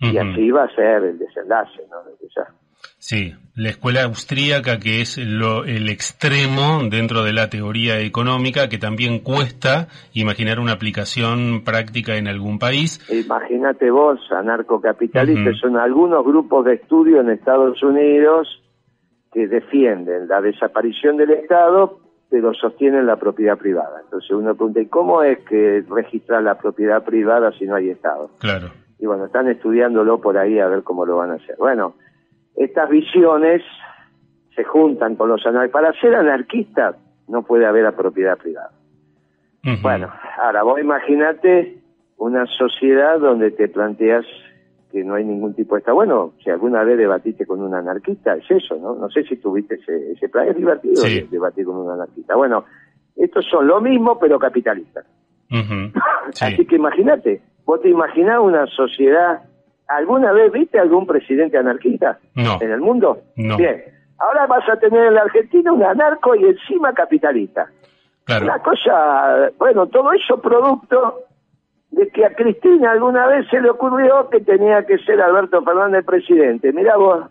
Y 0.00 0.16
así 0.16 0.50
va 0.52 0.64
a 0.64 0.74
ser 0.76 1.02
el 1.02 1.18
desenlace, 1.18 1.82
¿no? 1.90 1.98
Sí, 2.98 3.34
la 3.54 3.70
escuela 3.70 4.04
austríaca 4.04 4.78
que 4.78 5.00
es 5.00 5.18
lo, 5.18 5.64
el 5.64 5.88
extremo 5.88 6.80
dentro 6.90 7.22
de 7.22 7.32
la 7.32 7.48
teoría 7.48 8.00
económica 8.00 8.68
que 8.68 8.78
también 8.78 9.20
cuesta 9.20 9.88
imaginar 10.12 10.60
una 10.60 10.72
aplicación 10.72 11.62
práctica 11.64 12.16
en 12.16 12.28
algún 12.28 12.58
país. 12.58 13.00
Imagínate 13.10 13.90
vos, 13.90 14.20
anarcocapitalistas, 14.30 15.56
son 15.58 15.76
algunos 15.76 16.24
grupos 16.24 16.64
de 16.66 16.74
estudio 16.74 17.20
en 17.20 17.30
Estados 17.30 17.82
Unidos 17.82 18.62
que 19.32 19.46
defienden 19.46 20.28
la 20.28 20.40
desaparición 20.40 21.16
del 21.16 21.30
Estado 21.30 22.00
pero 22.30 22.52
sostienen 22.52 23.06
la 23.06 23.16
propiedad 23.16 23.56
privada. 23.56 24.00
Entonces 24.04 24.30
uno 24.30 24.54
pregunta, 24.54 24.80
¿y 24.80 24.86
cómo 24.86 25.22
es 25.22 25.38
que 25.46 25.82
registrar 25.88 26.42
la 26.42 26.58
propiedad 26.58 27.02
privada 27.02 27.52
si 27.52 27.64
no 27.64 27.76
hay 27.76 27.90
Estado? 27.90 28.30
Claro. 28.38 28.68
Y 28.98 29.06
bueno, 29.06 29.26
están 29.26 29.48
estudiándolo 29.48 30.20
por 30.20 30.36
ahí 30.36 30.58
a 30.58 30.66
ver 30.66 30.82
cómo 30.82 31.06
lo 31.06 31.16
van 31.16 31.30
a 31.30 31.34
hacer. 31.34 31.56
Bueno, 31.58 31.94
estas 32.58 32.90
visiones 32.90 33.62
se 34.54 34.64
juntan 34.64 35.14
con 35.14 35.28
los 35.28 35.46
anarquistas. 35.46 35.82
Para 35.82 36.00
ser 36.00 36.14
anarquista 36.14 36.96
no 37.28 37.42
puede 37.42 37.66
haber 37.66 37.92
propiedad 37.94 38.36
privada. 38.36 38.70
Bueno, 39.82 40.10
ahora 40.42 40.62
vos 40.62 40.80
imaginate 40.80 41.78
una 42.16 42.46
sociedad 42.46 43.18
donde 43.20 43.50
te 43.50 43.68
planteas 43.68 44.24
que 44.90 45.04
no 45.04 45.14
hay 45.14 45.24
ningún 45.24 45.54
tipo 45.54 45.74
de... 45.74 45.80
Está 45.80 45.92
bueno, 45.92 46.32
si 46.42 46.50
alguna 46.50 46.82
vez 46.82 46.96
debatiste 46.96 47.44
con 47.46 47.60
un 47.60 47.74
anarquista, 47.74 48.34
es 48.34 48.50
eso, 48.50 48.76
¿no? 48.76 48.94
No 48.94 49.10
sé 49.10 49.22
si 49.24 49.36
tuviste 49.36 49.74
ese, 49.74 50.12
ese 50.12 50.28
plan, 50.28 50.48
es 50.48 50.56
divertido 50.56 51.02
debatir 51.30 51.66
con 51.66 51.76
un 51.76 51.90
anarquista. 51.90 52.34
Bueno, 52.34 52.64
estos 53.14 53.44
son 53.50 53.66
lo 53.66 53.80
mismo, 53.80 54.18
pero 54.18 54.38
capitalistas. 54.38 55.04
Así 56.40 56.66
que 56.66 56.76
imagínate, 56.76 57.42
vos 57.64 57.80
te 57.82 57.90
imaginás 57.90 58.40
una 58.40 58.66
sociedad 58.66 59.42
¿Alguna 59.88 60.32
vez 60.32 60.52
viste 60.52 60.78
algún 60.78 61.06
presidente 61.06 61.56
anarquista 61.56 62.18
en 62.34 62.70
el 62.70 62.80
mundo? 62.80 63.22
No. 63.36 63.56
Bien. 63.56 63.82
Ahora 64.18 64.46
vas 64.46 64.68
a 64.68 64.76
tener 64.78 65.06
en 65.06 65.14
la 65.14 65.22
Argentina 65.22 65.72
un 65.72 65.82
anarco 65.82 66.34
y 66.34 66.44
encima 66.44 66.92
capitalista. 66.92 67.70
Claro. 68.24 68.44
Una 68.44 68.58
cosa, 68.58 69.50
bueno, 69.58 69.86
todo 69.86 70.12
eso 70.12 70.40
producto 70.42 71.22
de 71.90 72.08
que 72.08 72.26
a 72.26 72.34
Cristina 72.34 72.90
alguna 72.90 73.26
vez 73.26 73.46
se 73.48 73.60
le 73.60 73.70
ocurrió 73.70 74.28
que 74.28 74.40
tenía 74.40 74.84
que 74.84 74.98
ser 74.98 75.22
Alberto 75.22 75.62
Fernández 75.62 76.04
presidente. 76.04 76.72
Mirá 76.72 76.96
vos. 76.96 77.24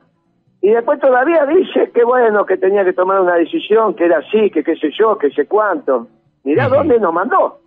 Y 0.62 0.72
después 0.72 1.00
todavía 1.00 1.46
dice 1.46 1.92
que 1.92 2.04
bueno, 2.04 2.46
que 2.46 2.58
tenía 2.58 2.84
que 2.84 2.94
tomar 2.94 3.22
una 3.22 3.36
decisión, 3.36 3.94
que 3.94 4.06
era 4.06 4.18
así, 4.18 4.50
que 4.50 4.64
qué 4.64 4.76
sé 4.76 4.90
yo, 4.98 5.18
que 5.18 5.30
sé 5.30 5.46
cuánto. 5.46 6.08
Mirá 6.44 6.68
dónde 6.70 7.00
nos 7.00 7.14
mandó. 7.14 7.60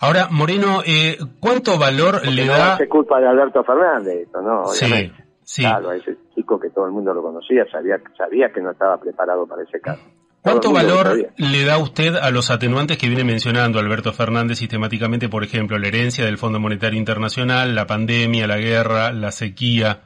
Ahora, 0.00 0.28
Moreno, 0.30 0.82
eh, 0.86 1.18
¿cuánto 1.40 1.78
valor 1.78 2.26
le 2.26 2.46
da...? 2.46 2.76
No 2.76 2.84
es 2.84 2.88
culpa 2.88 3.20
de 3.20 3.26
Alberto 3.26 3.64
Fernández, 3.64 4.28
¿no? 4.32 4.66
Sí, 4.66 5.12
sí. 5.42 5.62
Claro, 5.62 5.92
ese 5.92 6.16
chico 6.34 6.60
que 6.60 6.70
todo 6.70 6.86
el 6.86 6.92
mundo 6.92 7.12
lo 7.12 7.22
conocía, 7.22 7.66
sabía, 7.70 8.00
sabía 8.16 8.52
que 8.52 8.60
no 8.60 8.70
estaba 8.70 8.98
preparado 8.98 9.46
para 9.46 9.62
ese 9.64 9.80
caso. 9.80 10.02
¿Cuánto 10.40 10.72
valor 10.72 11.32
le 11.36 11.64
da 11.64 11.78
usted 11.78 12.14
a 12.14 12.30
los 12.30 12.50
atenuantes 12.50 12.96
que 12.96 13.08
viene 13.08 13.24
mencionando 13.24 13.80
Alberto 13.80 14.12
Fernández 14.12 14.58
sistemáticamente, 14.58 15.28
por 15.28 15.42
ejemplo, 15.42 15.78
la 15.78 15.88
herencia 15.88 16.24
del 16.24 16.38
Fondo 16.38 16.60
Monetario 16.60 16.98
Internacional, 16.98 17.74
la 17.74 17.86
pandemia, 17.86 18.46
la 18.46 18.56
guerra, 18.56 19.12
la 19.12 19.32
sequía? 19.32 20.02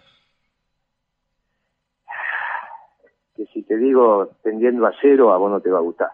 Que 3.37 3.44
si 3.52 3.62
te 3.62 3.76
digo 3.76 4.30
tendiendo 4.42 4.87
a 4.87 4.92
cero, 5.02 5.32
a 5.32 5.37
vos 5.37 5.50
no 5.50 5.61
te 5.61 5.70
va 5.70 5.78
a 5.78 5.82
gustar. 5.82 6.08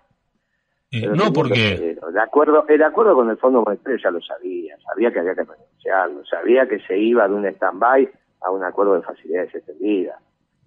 Eh, 0.90 1.06
no, 1.06 1.32
porque... 1.32 1.96
De 2.12 2.20
acuerdo, 2.20 2.64
el 2.68 2.82
acuerdo 2.82 3.14
con 3.14 3.28
el 3.28 3.36
Fondo 3.36 3.62
Monetario 3.62 3.98
ya 4.02 4.10
lo 4.10 4.20
sabía, 4.22 4.76
sabía 4.78 5.12
que 5.12 5.20
había 5.20 5.34
que 5.34 5.44
renunciarlo, 5.44 6.24
sabía 6.24 6.66
que 6.66 6.80
se 6.80 6.96
iba 6.96 7.28
de 7.28 7.34
un 7.34 7.46
stand-by 7.46 8.08
a 8.40 8.50
un 8.50 8.64
acuerdo 8.64 8.94
de 8.94 9.02
facilidades 9.02 9.54
extendidas, 9.54 10.16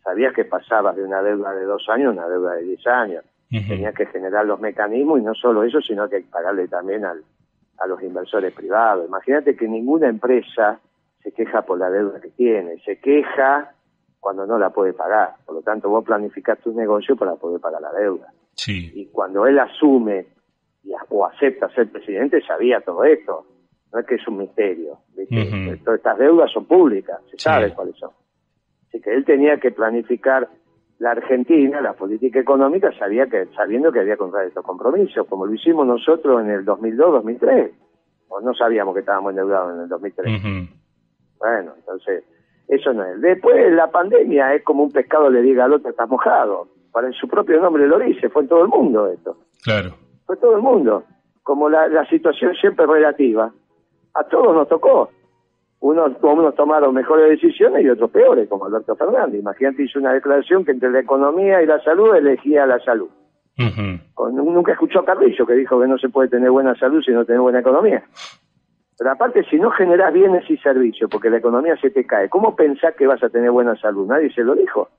sabía 0.04 0.32
que 0.32 0.46
pasaba 0.46 0.94
de 0.94 1.04
una 1.04 1.24
deuda 1.24 1.54
de 1.54 1.64
dos 1.64 1.88
años 1.90 2.10
a 2.10 2.12
una 2.12 2.28
deuda 2.28 2.54
de 2.54 2.64
diez 2.64 2.86
años, 2.86 3.24
tenía 3.50 3.92
que 3.92 4.06
generar 4.06 4.46
los 4.46 4.62
mecanismos 4.62 5.20
y 5.20 5.24
no 5.24 5.34
solo 5.34 5.64
eso, 5.64 5.82
sino 5.82 6.08
que 6.08 6.22
pagarle 6.22 6.68
también 6.68 7.04
al, 7.04 7.22
a 7.80 7.88
los 7.88 8.02
inversores 8.02 8.54
privados. 8.54 9.08
Imagínate 9.08 9.56
que 9.56 9.68
ninguna 9.68 10.08
empresa 10.08 10.80
se 11.22 11.32
queja 11.34 11.64
por 11.64 11.78
la 11.78 11.90
deuda 11.90 12.22
que 12.22 12.30
tiene, 12.30 12.80
se 12.86 13.00
queja 13.00 13.74
cuando 14.20 14.46
no 14.46 14.58
la 14.58 14.70
puede 14.70 14.94
pagar. 14.94 15.34
Por 15.46 15.56
lo 15.56 15.62
tanto, 15.64 15.90
vos 15.90 16.06
planificás 16.06 16.60
tu 16.60 16.72
negocio 16.74 17.16
para 17.16 17.36
poder 17.36 17.60
pagar 17.60 17.82
la 17.82 17.92
deuda. 17.92 18.32
Y 18.94 19.08
cuando 19.08 19.46
él 19.46 19.58
asume 19.60 20.28
y, 20.84 20.92
o 21.10 21.26
acepta 21.26 21.70
ser 21.70 21.92
presidente, 21.92 22.42
sabía 22.42 22.82
todo 22.82 23.04
esto. 23.04 23.46
No 23.92 24.00
es 24.00 24.06
que 24.06 24.16
es 24.16 24.28
un 24.28 24.38
misterio. 24.38 25.00
Todas 25.84 25.98
estas 25.98 26.18
deudas 26.18 26.52
son 26.52 26.66
públicas, 26.66 27.20
se 27.30 27.38
sabe 27.38 27.74
cuáles 27.74 27.96
son. 27.98 28.12
Así 28.88 29.02
que 29.02 29.14
él 29.14 29.26
tenía 29.26 29.58
que 29.58 29.72
planificar 29.72 30.50
la 31.00 31.12
Argentina, 31.12 31.82
la 31.82 31.94
política 31.94 32.40
económica, 32.40 32.92
sabía 32.98 33.26
que, 33.26 33.48
sabiendo 33.56 33.92
que 33.92 34.00
había 34.00 34.18
comprar 34.18 34.46
estos 34.46 34.64
compromisos, 34.64 35.28
como 35.28 35.46
lo 35.46 35.54
hicimos 35.54 35.88
nosotros 35.88 36.42
en 36.42 36.52
el 36.52 36.66
2002-2003. 36.66 37.72
O 38.30 38.40
no 38.40 38.54
sabíamos 38.54 38.94
que 38.94 39.00
estábamos 39.02 39.32
endeudados 39.32 39.76
en 39.76 39.82
el 39.82 39.90
2003. 39.90 40.42
Bueno, 41.40 41.74
entonces, 41.76 42.24
eso 42.68 42.94
no 42.94 43.04
es. 43.04 43.20
Después 43.20 43.74
la 43.74 43.92
pandemia 43.92 44.54
es 44.54 44.64
como 44.64 44.84
un 44.84 44.92
pescado 44.92 45.30
le 45.30 45.42
diga 45.42 45.66
al 45.66 45.74
otro, 45.74 45.90
está 45.90 46.06
mojado 46.06 46.68
para 46.92 47.08
en 47.08 47.14
su 47.14 47.28
propio 47.28 47.60
nombre 47.62 47.88
lo 47.88 48.00
dice, 48.00 48.30
fue 48.30 48.44
en 48.44 48.48
todo 48.48 48.64
el 48.64 48.70
mundo 48.70 49.08
esto. 49.08 49.38
Claro. 49.64 49.96
Fue 50.26 50.38
todo 50.38 50.56
el 50.56 50.62
mundo. 50.62 51.04
Como 51.44 51.70
la, 51.70 51.88
la 51.88 52.06
situación 52.08 52.54
siempre 52.56 52.86
relativa, 52.86 53.52
a 54.14 54.24
todos 54.26 54.56
nos 54.56 54.68
tocó. 54.68 55.10
Unos, 55.80 56.12
unos 56.22 56.56
tomaron 56.56 56.94
mejores 56.94 57.30
decisiones 57.30 57.84
y 57.84 57.90
otros 57.90 58.12
peores, 58.12 58.48
como 58.48 58.66
Alberto 58.66 58.96
Fernández. 58.96 59.40
Imagínate, 59.40 59.84
hizo 59.84 60.00
una 60.00 60.14
declaración 60.14 60.64
que 60.64 60.72
entre 60.72 60.92
la 60.92 61.00
economía 61.00 61.62
y 61.62 61.66
la 61.66 61.82
salud 61.82 62.16
elegía 62.16 62.68
la 62.68 62.80
salud. 62.80 63.10
nunca 63.58 64.74
escuchó 64.74 65.00
a 65.00 65.06
Carrillo 65.06 65.46
que 65.46 65.54
dijo 65.54 65.80
que 65.80 65.88
no 65.88 65.98
se 65.98 66.10
puede 66.10 66.30
tener 66.30 66.52
buena 66.52 66.76
salud 66.76 67.02
si 67.04 67.12
no 67.12 67.26
tener 67.26 67.42
buena 67.42 67.60
economía. 67.60 68.04
Pero 68.98 69.12
aparte, 69.12 69.44
si 69.50 69.58
no 69.58 69.72
generas 69.72 70.14
bienes 70.14 70.48
y 70.48 70.58
servicios, 70.58 71.10
porque 71.10 71.32
la 71.32 71.38
economía 71.38 71.76
se 71.78 71.90
te 71.90 72.06
cae, 72.06 72.30
¿cómo 72.30 72.56
pensás 72.56 72.94
que 72.96 73.08
vas 73.08 73.24
a 73.24 73.30
tener 73.30 73.50
buena 73.50 73.76
salud? 73.78 74.06
Nadie 74.06 74.32
se 74.32 74.44
lo 74.44 74.54
dijo. 74.54 74.90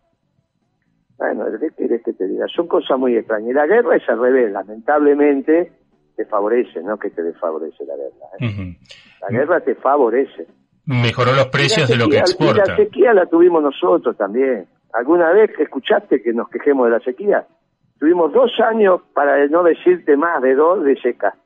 Bueno, 1.23 1.45
¿qué 1.61 1.71
quieres 1.71 2.03
que 2.03 2.13
te 2.15 2.27
diga? 2.27 2.47
Son 2.49 2.67
cosas 2.67 2.99
muy 2.99 3.17
extrañas. 3.17 3.51
Y 3.51 3.53
la 3.53 3.67
guerra 3.67 3.95
es 3.95 4.09
al 4.09 4.19
revés, 4.19 4.51
lamentablemente 4.51 5.71
te 6.17 6.25
favorece, 6.25 6.83
no 6.83 6.99
que 6.99 7.11
te 7.11 7.23
desfavorece 7.23 7.85
la 7.87 7.95
guerra. 7.95 8.27
¿eh? 8.41 8.77
La 9.21 9.29
guerra 9.29 9.61
te 9.61 9.77
favorece. 9.77 10.49
Mejoró 10.85 11.33
los 11.33 11.47
precios 11.47 11.89
de 11.89 11.97
lo 11.97 12.09
que 12.09 12.19
exporta. 12.19 12.65
la 12.67 12.77
sequía 12.77 13.15
la 13.15 13.27
tuvimos 13.27 13.63
nosotros 13.63 14.17
también. 14.17 14.67
¿Alguna 14.93 15.31
vez 15.31 15.53
escuchaste 15.61 16.21
que 16.23 16.33
nos 16.33 16.49
quejemos 16.49 16.87
de 16.87 16.91
la 16.91 17.01
sequía? 17.01 17.47
Tuvimos 18.01 18.33
dos 18.33 18.51
años, 18.59 19.01
para 19.15 19.47
no 19.47 19.63
decirte 19.63 20.17
más 20.17 20.43
de 20.43 20.57
dos, 20.57 20.83
de 20.83 20.97
seca. 21.01 21.37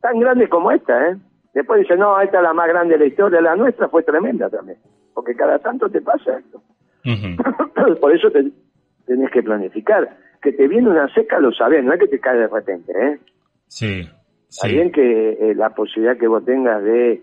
Tan 0.00 0.18
grande 0.18 0.48
como 0.48 0.72
esta, 0.72 1.10
¿eh? 1.10 1.16
Después 1.54 1.80
dice, 1.80 1.96
no, 1.96 2.20
esta 2.20 2.38
es 2.38 2.42
la 2.42 2.52
más 2.52 2.66
grande 2.66 2.94
de 2.94 2.98
la 2.98 3.06
historia. 3.06 3.40
La 3.40 3.54
nuestra 3.54 3.88
fue 3.88 4.02
tremenda 4.02 4.50
también. 4.50 4.78
Porque 5.14 5.36
cada 5.36 5.60
tanto 5.60 5.88
te 5.88 6.00
pasa 6.00 6.38
esto. 6.38 6.60
Por 8.00 8.14
eso 8.14 8.30
tenés 8.30 9.30
que 9.30 9.42
planificar. 9.42 10.16
Que 10.42 10.52
te 10.52 10.68
viene 10.68 10.90
una 10.90 11.12
seca 11.14 11.38
lo 11.38 11.52
sabés, 11.52 11.84
no 11.84 11.92
es 11.92 12.00
que 12.00 12.08
te 12.08 12.20
cae 12.20 12.38
de 12.38 12.48
repente, 12.48 12.92
¿eh? 12.92 13.18
Sí. 13.66 14.08
Está 14.48 14.68
bien 14.68 14.92
que 14.92 15.32
eh, 15.32 15.54
la 15.54 15.70
posibilidad 15.70 16.16
que 16.16 16.28
vos 16.28 16.44
tengas 16.44 16.82
de 16.84 17.22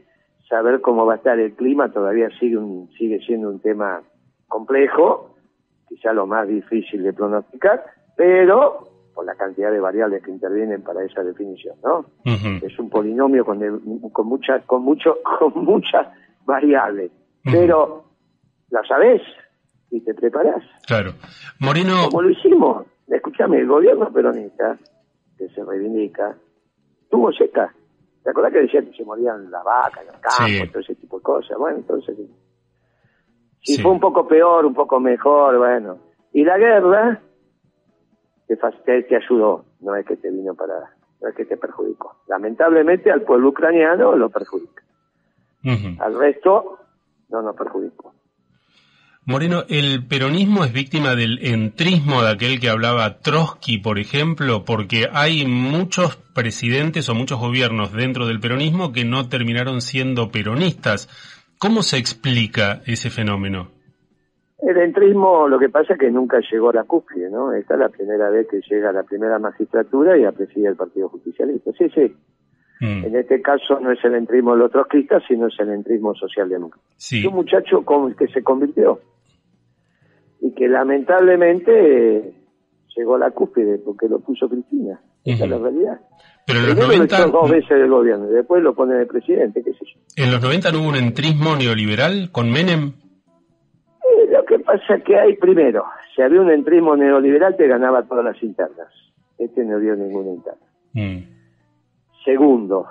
saber 0.49 0.81
cómo 0.81 1.05
va 1.05 1.13
a 1.13 1.17
estar 1.17 1.39
el 1.39 1.53
clima 1.53 1.93
todavía 1.93 2.29
sigue, 2.39 2.57
un, 2.57 2.89
sigue 2.97 3.19
siendo 3.19 3.49
un 3.49 3.61
tema 3.61 4.01
complejo, 4.47 5.35
quizá 5.87 6.11
lo 6.11 6.27
más 6.27 6.47
difícil 6.47 7.03
de 7.03 7.13
pronosticar, 7.13 7.85
pero 8.17 8.87
por 9.15 9.25
la 9.25 9.35
cantidad 9.35 9.71
de 9.71 9.79
variables 9.79 10.23
que 10.23 10.31
intervienen 10.31 10.83
para 10.83 11.03
esa 11.03 11.23
definición, 11.23 11.75
¿no? 11.83 12.05
Es 12.25 12.77
un 12.79 12.89
polinomio 12.89 13.45
con, 13.45 13.59
con 14.11 14.27
muchas 14.27 14.63
con 14.65 14.83
mucho 14.83 15.17
con 15.39 15.63
muchas 15.63 16.07
variables, 16.45 17.11
pero 17.43 18.03
la 18.69 18.81
sabes 18.87 19.21
y 19.91 19.99
te 20.01 20.13
preparás. 20.13 20.63
Claro. 20.87 21.13
Moreno. 21.59 22.07
Como 22.09 22.23
lo 22.23 22.29
hicimos, 22.29 22.87
escúchame, 23.07 23.59
el 23.59 23.67
gobierno 23.67 24.11
peronista, 24.11 24.77
que 25.37 25.49
se 25.49 25.63
reivindica, 25.63 26.35
tuvo 27.09 27.31
seca. 27.33 27.73
¿Te 28.23 28.29
acordás 28.29 28.53
que 28.53 28.61
decía 28.61 28.81
que 28.81 28.93
se 28.93 29.03
morían 29.03 29.51
las 29.51 29.63
vacas, 29.63 30.05
los 30.05 30.15
campos, 30.17 30.71
todo 30.71 30.79
ese 30.79 30.95
tipo 30.95 31.17
de 31.17 31.23
cosas? 31.23 31.57
Bueno, 31.57 31.77
entonces, 31.77 32.17
si 33.61 33.81
fue 33.81 33.91
un 33.91 33.99
poco 33.99 34.27
peor, 34.27 34.65
un 34.65 34.73
poco 34.73 34.99
mejor, 34.99 35.57
bueno. 35.57 35.97
Y 36.31 36.43
la 36.43 36.57
guerra 36.57 37.21
te, 38.47 38.55
te 39.03 39.15
ayudó, 39.15 39.65
no 39.81 39.95
es 39.95 40.05
que 40.05 40.17
te 40.17 40.29
vino 40.29 40.53
para, 40.53 40.95
no 41.21 41.27
es 41.27 41.35
que 41.35 41.45
te 41.45 41.57
perjudicó. 41.57 42.17
Lamentablemente 42.27 43.11
al 43.11 43.23
pueblo 43.23 43.49
ucraniano 43.49 44.15
lo 44.15 44.29
perjudica. 44.29 44.83
Al 45.99 46.17
resto 46.17 46.79
no 47.29 47.41
nos 47.41 47.55
perjudicó. 47.55 48.13
Moreno, 49.23 49.65
¿el 49.69 50.07
peronismo 50.07 50.65
es 50.65 50.73
víctima 50.73 51.13
del 51.13 51.37
entrismo 51.45 52.23
de 52.23 52.31
aquel 52.31 52.59
que 52.59 52.69
hablaba 52.69 53.19
Trotsky, 53.19 53.77
por 53.77 53.99
ejemplo? 53.99 54.65
Porque 54.65 55.09
hay 55.13 55.45
muchos 55.45 56.15
presidentes 56.33 57.07
o 57.07 57.13
muchos 57.13 57.39
gobiernos 57.39 57.93
dentro 57.93 58.25
del 58.25 58.39
peronismo 58.39 58.91
que 58.91 59.05
no 59.05 59.29
terminaron 59.29 59.81
siendo 59.81 60.31
peronistas. 60.31 61.07
¿Cómo 61.59 61.83
se 61.83 61.97
explica 61.97 62.81
ese 62.87 63.11
fenómeno? 63.11 63.67
El 64.57 64.77
entrismo 64.77 65.47
lo 65.47 65.59
que 65.59 65.69
pasa 65.69 65.93
es 65.93 65.99
que 65.99 66.09
nunca 66.09 66.39
llegó 66.51 66.71
a 66.71 66.73
la 66.73 66.83
cúspide, 66.85 67.29
¿no? 67.29 67.53
Esta 67.53 67.75
es 67.75 67.79
la 67.79 67.89
primera 67.89 68.31
vez 68.31 68.47
que 68.49 68.61
llega 68.67 68.89
a 68.89 68.93
la 68.93 69.03
primera 69.03 69.37
magistratura 69.37 70.17
y 70.17 70.23
a 70.23 70.31
presidir 70.31 70.65
el 70.65 70.75
Partido 70.75 71.09
Justicialista. 71.09 71.71
Sí, 71.77 71.87
sí. 71.93 72.15
Mm. 72.81 73.05
En 73.05 73.15
este 73.15 73.41
caso 73.41 73.79
no 73.79 73.91
es 73.91 74.03
el 74.03 74.15
entrismo 74.15 74.53
de 74.53 74.59
los 74.59 74.71
trotskistas, 74.71 75.23
sino 75.27 75.47
es 75.47 75.59
el 75.59 75.69
entrismo 75.69 76.15
socialdemócrata. 76.15 76.83
Sí. 76.97 77.25
Un 77.25 77.35
muchacho 77.35 77.85
con 77.85 78.09
el 78.09 78.15
que 78.15 78.27
se 78.27 78.43
convirtió 78.43 78.99
y 80.41 80.51
que 80.53 80.67
lamentablemente 80.67 82.33
llegó 82.97 83.15
a 83.15 83.19
la 83.19 83.31
cúspide 83.31 83.77
porque 83.77 84.09
lo 84.09 84.19
puso 84.19 84.49
Cristina. 84.49 84.99
Esa 85.23 85.43
es 85.43 85.49
la 85.51 85.59
realidad. 85.59 86.01
Pero 86.47 86.59
en 86.59 86.67
los 86.69 86.75
90... 86.75 87.27
Lo 87.27 87.31
dos 87.31 87.51
veces 87.51 87.69
del 87.69 87.89
gobierno 87.89 88.27
y 88.31 88.33
después 88.33 88.63
lo 88.63 88.73
pone 88.73 88.95
de 88.95 89.05
presidente, 89.05 89.63
qué 89.63 89.73
sé 89.73 89.85
yo. 89.85 90.01
¿En 90.15 90.31
los 90.31 90.41
90 90.41 90.71
no 90.71 90.79
hubo 90.79 90.89
un 90.89 90.95
entrismo 90.95 91.55
neoliberal 91.55 92.31
con 92.31 92.51
Menem? 92.51 92.87
Eh, 92.87 94.31
lo 94.31 94.43
que 94.45 94.57
pasa 94.57 94.95
es 94.95 95.03
que 95.03 95.15
hay, 95.15 95.35
primero, 95.35 95.85
si 96.15 96.23
había 96.23 96.41
un 96.41 96.49
entrismo 96.49 96.95
neoliberal 96.95 97.55
te 97.55 97.67
ganaba 97.67 98.01
todas 98.07 98.25
las 98.25 98.41
internas. 98.41 98.87
Este 99.37 99.63
no 99.63 99.79
dio 99.79 99.95
ninguna 99.95 100.31
interna. 100.31 100.65
Mm. 100.93 101.30
Segundo, 102.23 102.87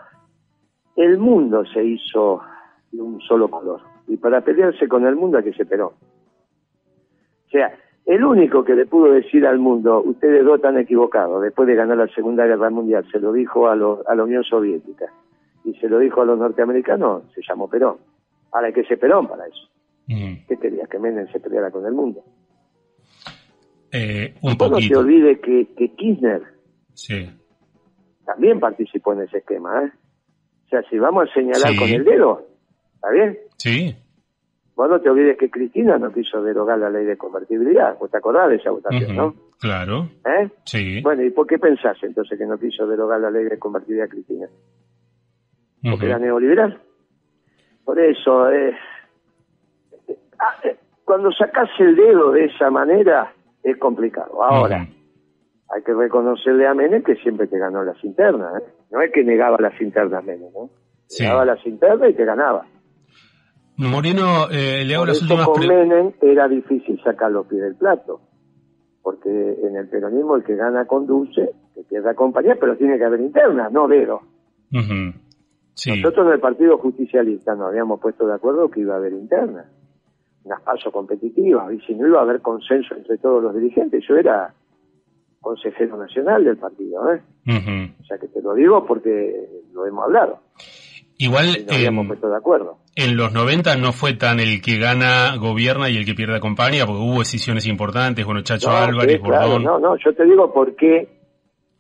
el 0.97 1.19
mundo 1.19 1.65
se 1.73 1.85
hizo 1.85 2.41
de 2.91 3.01
un 3.01 3.21
solo 3.21 3.49
color. 3.49 3.81
Y 4.09 4.17
para 4.17 4.41
pelearse 4.41 4.89
con 4.89 5.07
el 5.07 5.17
mundo 5.17 5.39
hay 5.39 5.45
que 5.45 5.53
se 5.53 5.65
peró. 5.65 5.95
O 7.47 7.51
sea, 7.51 7.73
el 8.07 8.25
único 8.25 8.65
que 8.65 8.75
le 8.75 8.87
pudo 8.87 9.13
decir 9.13 9.47
al 9.47 9.59
mundo, 9.59 10.03
ustedes 10.05 10.45
dos 10.45 10.57
están 10.57 10.79
equivocados, 10.79 11.43
después 11.43 11.69
de 11.69 11.75
ganar 11.75 11.97
la 11.97 12.09
Segunda 12.09 12.47
Guerra 12.47 12.71
Mundial, 12.71 13.07
se 13.11 13.21
lo 13.21 13.33
dijo 13.33 13.69
a, 13.69 13.77
la 13.77 14.25
Unión 14.25 14.43
Soviética 14.43 15.07
y 15.65 15.75
se 15.75 15.89
lo 15.89 15.99
dijo 15.99 16.23
a 16.23 16.25
los 16.25 16.39
norteamericanos, 16.39 17.25
se 17.35 17.41
llamó 17.47 17.69
Perón. 17.69 17.99
Ahora 18.53 18.69
hay 18.69 18.73
que 18.73 18.85
ser 18.85 18.99
Perón 18.99 19.29
para 19.29 19.47
eso. 19.47 19.69
Mm. 20.09 20.47
¿Qué 20.49 20.57
quería? 20.57 20.87
Que 20.87 20.99
Menem 20.99 21.31
se 21.31 21.39
peleara 21.39 21.71
con 21.71 21.87
el 21.87 21.93
mundo. 21.93 22.25
Eh, 23.93 24.35
un 24.43 24.57
No 24.59 24.81
se 24.81 24.97
olvide 24.97 25.41
que, 25.41 25.67
Kirchner 25.97 26.43
también 28.25 28.61
participó 28.61 29.13
en 29.13 29.23
ese 29.23 29.39
esquema. 29.39 29.85
¿eh? 29.85 29.93
O 30.67 30.69
sea, 30.69 30.83
si 30.89 30.99
vamos 30.99 31.29
a 31.29 31.35
señalar 31.35 31.77
con 31.77 31.89
el 31.89 32.05
dedo, 32.05 32.47
¿está 32.95 33.11
bien? 33.11 33.39
Sí. 33.57 33.97
Vos 34.77 34.89
no 34.89 35.01
te 35.01 35.11
olvides 35.11 35.37
que 35.37 35.51
Cristina 35.51 35.99
no 35.99 36.13
quiso 36.13 36.43
derogar 36.43 36.79
la 36.79 36.89
ley 36.89 37.05
de 37.05 37.19
convertibilidad. 37.19 37.99
¿Vos 37.99 38.11
te 38.11 38.17
acordás 38.17 38.49
de 38.49 38.57
esa 38.57 38.71
votación, 38.71 39.15
no? 39.15 39.35
Claro. 39.61 40.09
¿Eh? 40.25 40.49
Sí. 40.65 41.03
Bueno, 41.03 41.23
¿y 41.23 41.31
por 41.31 41.47
qué 41.47 41.59
pensás 41.59 41.99
entonces 42.03 42.39
que 42.39 42.47
no 42.47 42.59
quiso 42.59 42.87
derogar 42.87 43.21
la 43.21 43.31
ley 43.31 43.45
de 43.45 43.59
convertibilidad 43.59 44.09
Cristina? 44.09 44.47
Porque 45.83 46.07
era 46.07 46.19
neoliberal. 46.19 46.81
Por 47.85 47.99
eso, 47.99 48.51
eh, 48.51 48.75
ah, 50.39 50.57
eh, 50.65 50.77
cuando 51.05 51.31
sacás 51.33 51.69
el 51.79 51.97
dedo 51.97 52.33
de 52.33 52.45
esa 52.47 52.71
manera, 52.71 53.35
es 53.63 53.77
complicado. 53.79 54.43
Ahora, 54.43 54.89
hay 55.73 55.83
que 55.83 55.95
reconocerle 55.95 56.67
a 56.67 56.75
Menem 56.75 57.03
que 57.03 57.15
siempre 57.17 57.47
te 57.47 57.59
ganó 57.59 57.85
las 57.85 58.03
internas. 58.05 58.61
¿eh? 58.61 58.65
No 58.91 59.01
es 59.01 59.13
que 59.13 59.23
negaba 59.23 59.57
las 59.61 59.81
internas 59.81 60.25
Menem, 60.25 60.53
¿no? 60.53 60.71
Negaba 61.19 61.45
las 61.45 61.65
internas 61.67 62.11
y 62.11 62.15
te 62.15 62.25
ganaba. 62.25 62.67
Moreno, 63.77 64.51
eh, 64.51 64.85
le 64.85 64.95
hago 64.95 65.07
las 65.07 65.23
últimas 65.23 65.49
preguntas. 65.49 66.15
era 66.21 66.49
difícil 66.49 67.01
sacar 67.03 67.31
los 67.31 67.47
pies 67.47 67.63
del 67.63 67.77
plato, 67.77 68.21
porque 69.03 69.31
en 69.31 69.77
el 69.77 69.89
peronismo 69.89 70.37
el 70.37 70.45
que 70.45 70.55
gana 70.55 70.85
conduce, 70.85 71.51
que 71.75 71.83
pierde 71.85 72.15
compañía, 72.15 72.57
pero 72.61 72.77
tiene 72.77 72.99
que 72.99 73.05
haber 73.05 73.21
interna, 73.21 73.71
no 73.71 73.89
dedo. 73.89 74.21
Nosotros 74.71 76.27
en 76.27 76.33
el 76.33 76.41
Partido 76.41 76.77
Justicialista 76.79 77.55
nos 77.55 77.69
habíamos 77.69 78.01
puesto 78.01 78.27
de 78.27 78.35
acuerdo 78.35 78.71
que 78.71 78.81
iba 78.81 78.95
a 78.95 78.99
haber 78.99 79.15
interna, 79.15 79.65
unas 80.45 80.61
pasos 80.61 80.93
competitivas, 80.93 81.73
y 81.73 81.81
si 81.81 81.95
no 81.95 82.07
iba 82.07 82.19
a 82.19 82.23
haber 82.23 82.43
consenso 82.43 82.95
entre 82.95 83.17
todos 83.17 83.43
los 83.43 83.55
dirigentes. 83.55 84.05
Yo 84.07 84.17
era 84.17 84.53
consejero 85.41 85.97
nacional 85.97 86.45
del 86.45 86.57
partido, 86.59 87.13
¿eh? 87.13 87.23
O 88.01 88.05
sea 88.05 88.19
que 88.19 88.29
te 88.29 88.43
lo 88.43 88.55
digo 88.55 88.87
porque 88.87 89.35
lo 89.73 89.87
hemos 89.87 90.05
hablado. 90.05 90.41
Igual 91.19 91.67
habíamos 91.71 92.07
puesto 92.07 92.29
de 92.31 92.37
acuerdo. 92.37 92.79
En 92.97 93.17
los 93.17 93.33
90 93.33 93.77
no 93.77 93.93
fue 93.93 94.15
tan 94.15 94.41
el 94.41 94.63
que 94.63 94.79
gana 94.79 95.37
gobierna 95.37 95.91
y 95.91 95.97
el 95.97 96.07
que 96.07 96.15
pierde 96.15 96.41
compañía, 96.41 96.87
porque 96.87 97.03
hubo 97.03 97.19
decisiones 97.19 97.67
importantes, 97.67 98.25
bueno, 98.25 98.43
Chacho 98.43 98.71
Álvarez, 98.71 99.21
Bordón. 99.21 99.63
no, 99.63 99.79
no, 99.79 99.97
yo 99.97 100.15
te 100.15 100.25
digo 100.25 100.53
por 100.53 100.75
qué, 100.77 101.09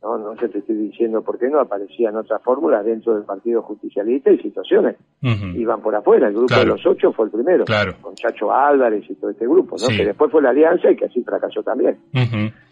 no, 0.02 0.16
no 0.16 0.34
yo 0.34 0.48
te 0.48 0.58
estoy 0.58 0.76
diciendo 0.76 1.22
por 1.22 1.38
qué 1.38 1.48
no 1.48 1.60
aparecían 1.60 2.16
otras 2.16 2.42
fórmulas 2.42 2.84
dentro 2.84 3.14
del 3.14 3.24
Partido 3.24 3.60
Justicialista 3.62 4.30
y 4.30 4.38
situaciones. 4.38 4.96
Iban 5.20 5.82
por 5.82 5.94
afuera, 5.94 6.28
el 6.28 6.34
grupo 6.34 6.54
de 6.54 6.64
los 6.64 6.86
ocho 6.86 7.12
fue 7.12 7.26
el 7.26 7.30
primero, 7.30 7.64
claro. 7.66 7.94
con 8.00 8.14
Chacho 8.14 8.50
Álvarez 8.50 9.04
y 9.10 9.14
todo 9.16 9.30
este 9.30 9.46
grupo, 9.46 9.76
¿no? 9.78 9.88
Que 9.88 10.06
después 10.06 10.30
fue 10.30 10.40
la 10.40 10.50
alianza 10.50 10.90
y 10.90 10.96
que 10.96 11.04
así 11.04 11.22
fracasó 11.22 11.62
también. 11.62 11.98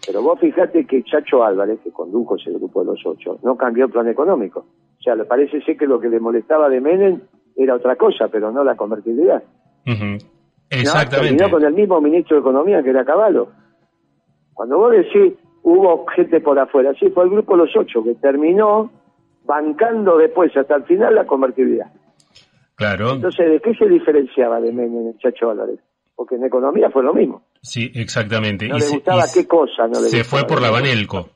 Pero 0.07 0.23
vos 0.23 0.41
fijate 0.41 0.87
que 0.87 1.03
Chacho 1.05 1.45
Álvarez, 1.45 1.81
que 1.85 1.91
condujo 1.91 2.37
ese 2.37 2.51
grupo 2.51 2.81
de 2.81 2.87
los 2.87 3.01
ocho, 3.05 3.39
no 3.43 3.57
cambió 3.57 3.85
el 3.85 3.91
plan 3.91 4.09
económico. 4.09 4.61
O 4.99 5.03
sea, 5.03 5.15
le 5.15 5.25
parece 5.25 5.61
ser 5.63 5.77
que 5.77 5.87
lo 5.87 6.01
que 6.01 6.09
le 6.09 6.21
molestaba 6.21 6.71
de 6.71 6.81
Menem 6.81 7.21
era 7.55 7.75
otra 7.75 7.97
cosa, 7.97 8.29
pero 8.29 8.51
no 8.51 8.65
la 8.65 8.75
convertibilidad. 8.75 9.43
Exactamente. 10.71 11.43
No, 11.43 11.51
con 11.51 11.63
el 11.63 11.75
mismo 11.75 12.01
ministro 12.01 12.37
de 12.37 12.41
Economía 12.41 12.83
que 12.83 12.91
era 12.91 13.05
Caballo. 13.05 13.49
Cuando 14.55 14.79
vos 14.79 14.93
decís 14.93 15.35
hubo 15.63 16.07
gente 16.15 16.41
por 16.41 16.59
afuera, 16.59 16.93
sí, 16.99 17.11
fue 17.11 17.25
el 17.25 17.31
grupo 17.31 17.57
Los 17.57 17.71
Ocho 17.77 18.03
que 18.03 18.15
terminó 18.15 18.91
bancando 19.45 20.19
después 20.19 20.55
hasta 20.57 20.77
el 20.77 20.85
final 20.85 21.15
la 21.15 21.27
convertibilidad. 21.27 21.91
Claro. 22.75 23.15
Entonces, 23.15 23.51
¿de 23.51 23.61
qué 23.61 23.75
se 23.75 23.89
diferenciaba 23.89 24.61
de 24.61 24.73
Menem 24.73 25.09
el 25.09 25.19
Chacho 25.19 25.51
Álvarez? 25.51 25.81
Porque 26.15 26.37
en 26.37 26.45
economía 26.45 26.91
fue 26.91 27.03
lo 27.03 27.13
mismo. 27.13 27.43
Sí, 27.61 27.91
exactamente. 27.95 28.69
No 28.69 28.79
le 28.79 28.89
gustaba 28.89 29.25
qué 29.33 29.47
cosa. 29.47 29.89
No 29.89 29.95
se 29.97 30.23
fue 30.23 30.45
por 30.45 30.63
la 30.63 30.71
Banelco. 30.71 31.29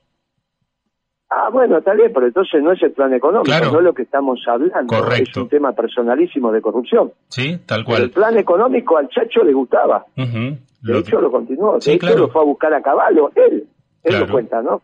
Ah, 1.35 1.49
bueno, 1.51 1.79
está 1.79 1.95
bien, 1.95 2.13
pero 2.13 2.27
entonces 2.27 2.63
no 2.63 2.73
es 2.73 2.83
el 2.83 2.93
plan 2.93 3.15
económico, 3.15 3.51
no 3.51 3.79
es 3.79 3.85
lo 3.85 3.95
que 3.95 4.03
estamos 4.03 4.39
hablando. 4.47 4.87
Correcto. 4.87 5.31
Es 5.31 5.37
un 5.39 5.49
tema 5.49 5.73
personalísimo 5.73 6.53
de 6.53 6.61
corrupción. 6.61 7.13
Sí, 7.29 7.59
tal 7.65 7.85
cual. 7.85 8.03
el 8.03 8.11
plan 8.11 8.37
económico 8.37 8.99
al 8.99 9.09
Chacho 9.09 9.43
le 9.43 9.53
gustaba. 9.55 10.05
De 10.15 10.99
hecho, 10.99 11.21
lo 11.21 11.31
continuó. 11.31 11.79
De 11.79 11.95
hecho, 11.95 12.19
lo 12.19 12.29
fue 12.29 12.43
a 12.43 12.45
buscar 12.45 12.75
a 12.75 12.83
caballo. 12.83 13.31
Él, 13.35 13.67
él 14.05 14.19
lo 14.19 14.29
cuenta, 14.29 14.62
¿no? 14.62 14.83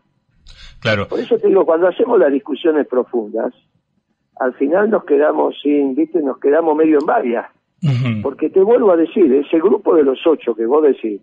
Claro. 0.79 1.07
Por 1.07 1.19
eso 1.19 1.37
te 1.37 1.47
digo, 1.47 1.65
cuando 1.65 1.87
hacemos 1.87 2.19
las 2.19 2.31
discusiones 2.31 2.87
profundas, 2.87 3.53
al 4.39 4.53
final 4.53 4.89
nos 4.89 5.03
quedamos 5.03 5.55
sin, 5.61 5.95
viste, 5.95 6.21
nos 6.21 6.39
quedamos 6.39 6.75
medio 6.75 6.99
en 6.99 7.05
varias. 7.05 7.45
Porque 8.21 8.49
te 8.49 8.59
vuelvo 8.59 8.91
a 8.91 8.97
decir, 8.97 9.33
ese 9.33 9.57
grupo 9.57 9.95
de 9.95 10.03
los 10.03 10.19
ocho 10.25 10.53
que 10.53 10.65
vos 10.65 10.83
decís, 10.83 11.21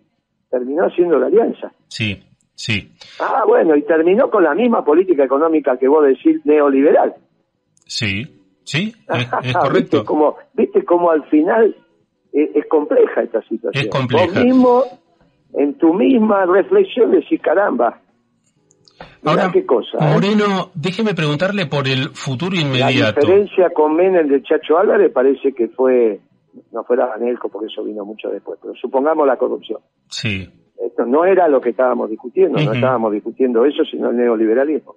terminó 0.51 0.85
haciendo 0.85 1.19
la 1.19 1.27
alianza. 1.27 1.73
Sí. 1.89 2.23
Sí. 2.57 2.91
Ah, 3.21 3.45
bueno, 3.47 3.77
y 3.77 3.83
terminó 3.83 4.31
con 4.31 4.43
la 4.43 4.55
misma 4.55 4.83
política 4.83 5.25
económica 5.25 5.77
que 5.77 5.89
vos 5.89 6.05
decís 6.07 6.41
neoliberal. 6.45 7.15
Sí, 7.85 8.25
sí, 8.65 8.95
es, 9.43 9.53
correcto. 9.53 9.99
¿Viste 9.99 10.05
cómo, 10.05 10.37
¿Viste 10.55 10.85
cómo 10.85 11.11
al 11.11 11.23
final 11.29 11.77
es, 12.33 12.67
compleja 12.67 13.23
esta 13.23 13.43
situación? 13.43 13.85
Es 13.85 13.91
compleja. 13.91 14.27
Vos 14.27 14.45
mismo, 14.45 14.85
en 15.55 15.79
tu 15.79 15.95
misma 15.95 16.45
reflexión, 16.47 17.11
decís, 17.11 17.41
caramba, 17.41 18.01
Ahora, 19.25 19.51
¿qué 19.53 19.67
cosa? 19.67 19.99
¿eh? 19.99 20.15
Moreno, 20.15 20.71
déjeme 20.75 21.15
preguntarle 21.15 21.67
por 21.67 21.89
el 21.89 22.11
futuro 22.11 22.55
inmediato. 22.55 23.21
La 23.21 23.27
diferencia 23.27 23.71
con 23.71 23.97
Menem 23.97 24.29
del 24.29 24.43
Chacho 24.43 24.79
Álvarez 24.79 25.13
parece 25.13 25.53
que 25.53 25.69
fue, 25.69 26.21
no 26.73 26.85
fuera 26.85 27.13
Anelco 27.13 27.49
porque 27.49 27.67
eso 27.67 27.83
vino 27.85 28.05
mucho 28.05 28.29
después, 28.29 28.59
pero 28.63 28.75
supongamos 28.75 29.27
la 29.27 29.37
corrupción. 29.37 29.81
Sí. 30.09 30.49
Esto 30.79 31.05
no 31.05 31.25
era 31.25 31.49
lo 31.49 31.61
que 31.61 31.71
estábamos 31.71 32.09
discutiendo, 32.11 32.59
no 32.63 32.73
estábamos 32.73 33.13
discutiendo 33.13 33.65
eso, 33.65 33.85
sino 33.91 34.11
el 34.11 34.17
neoliberalismo. 34.17 34.95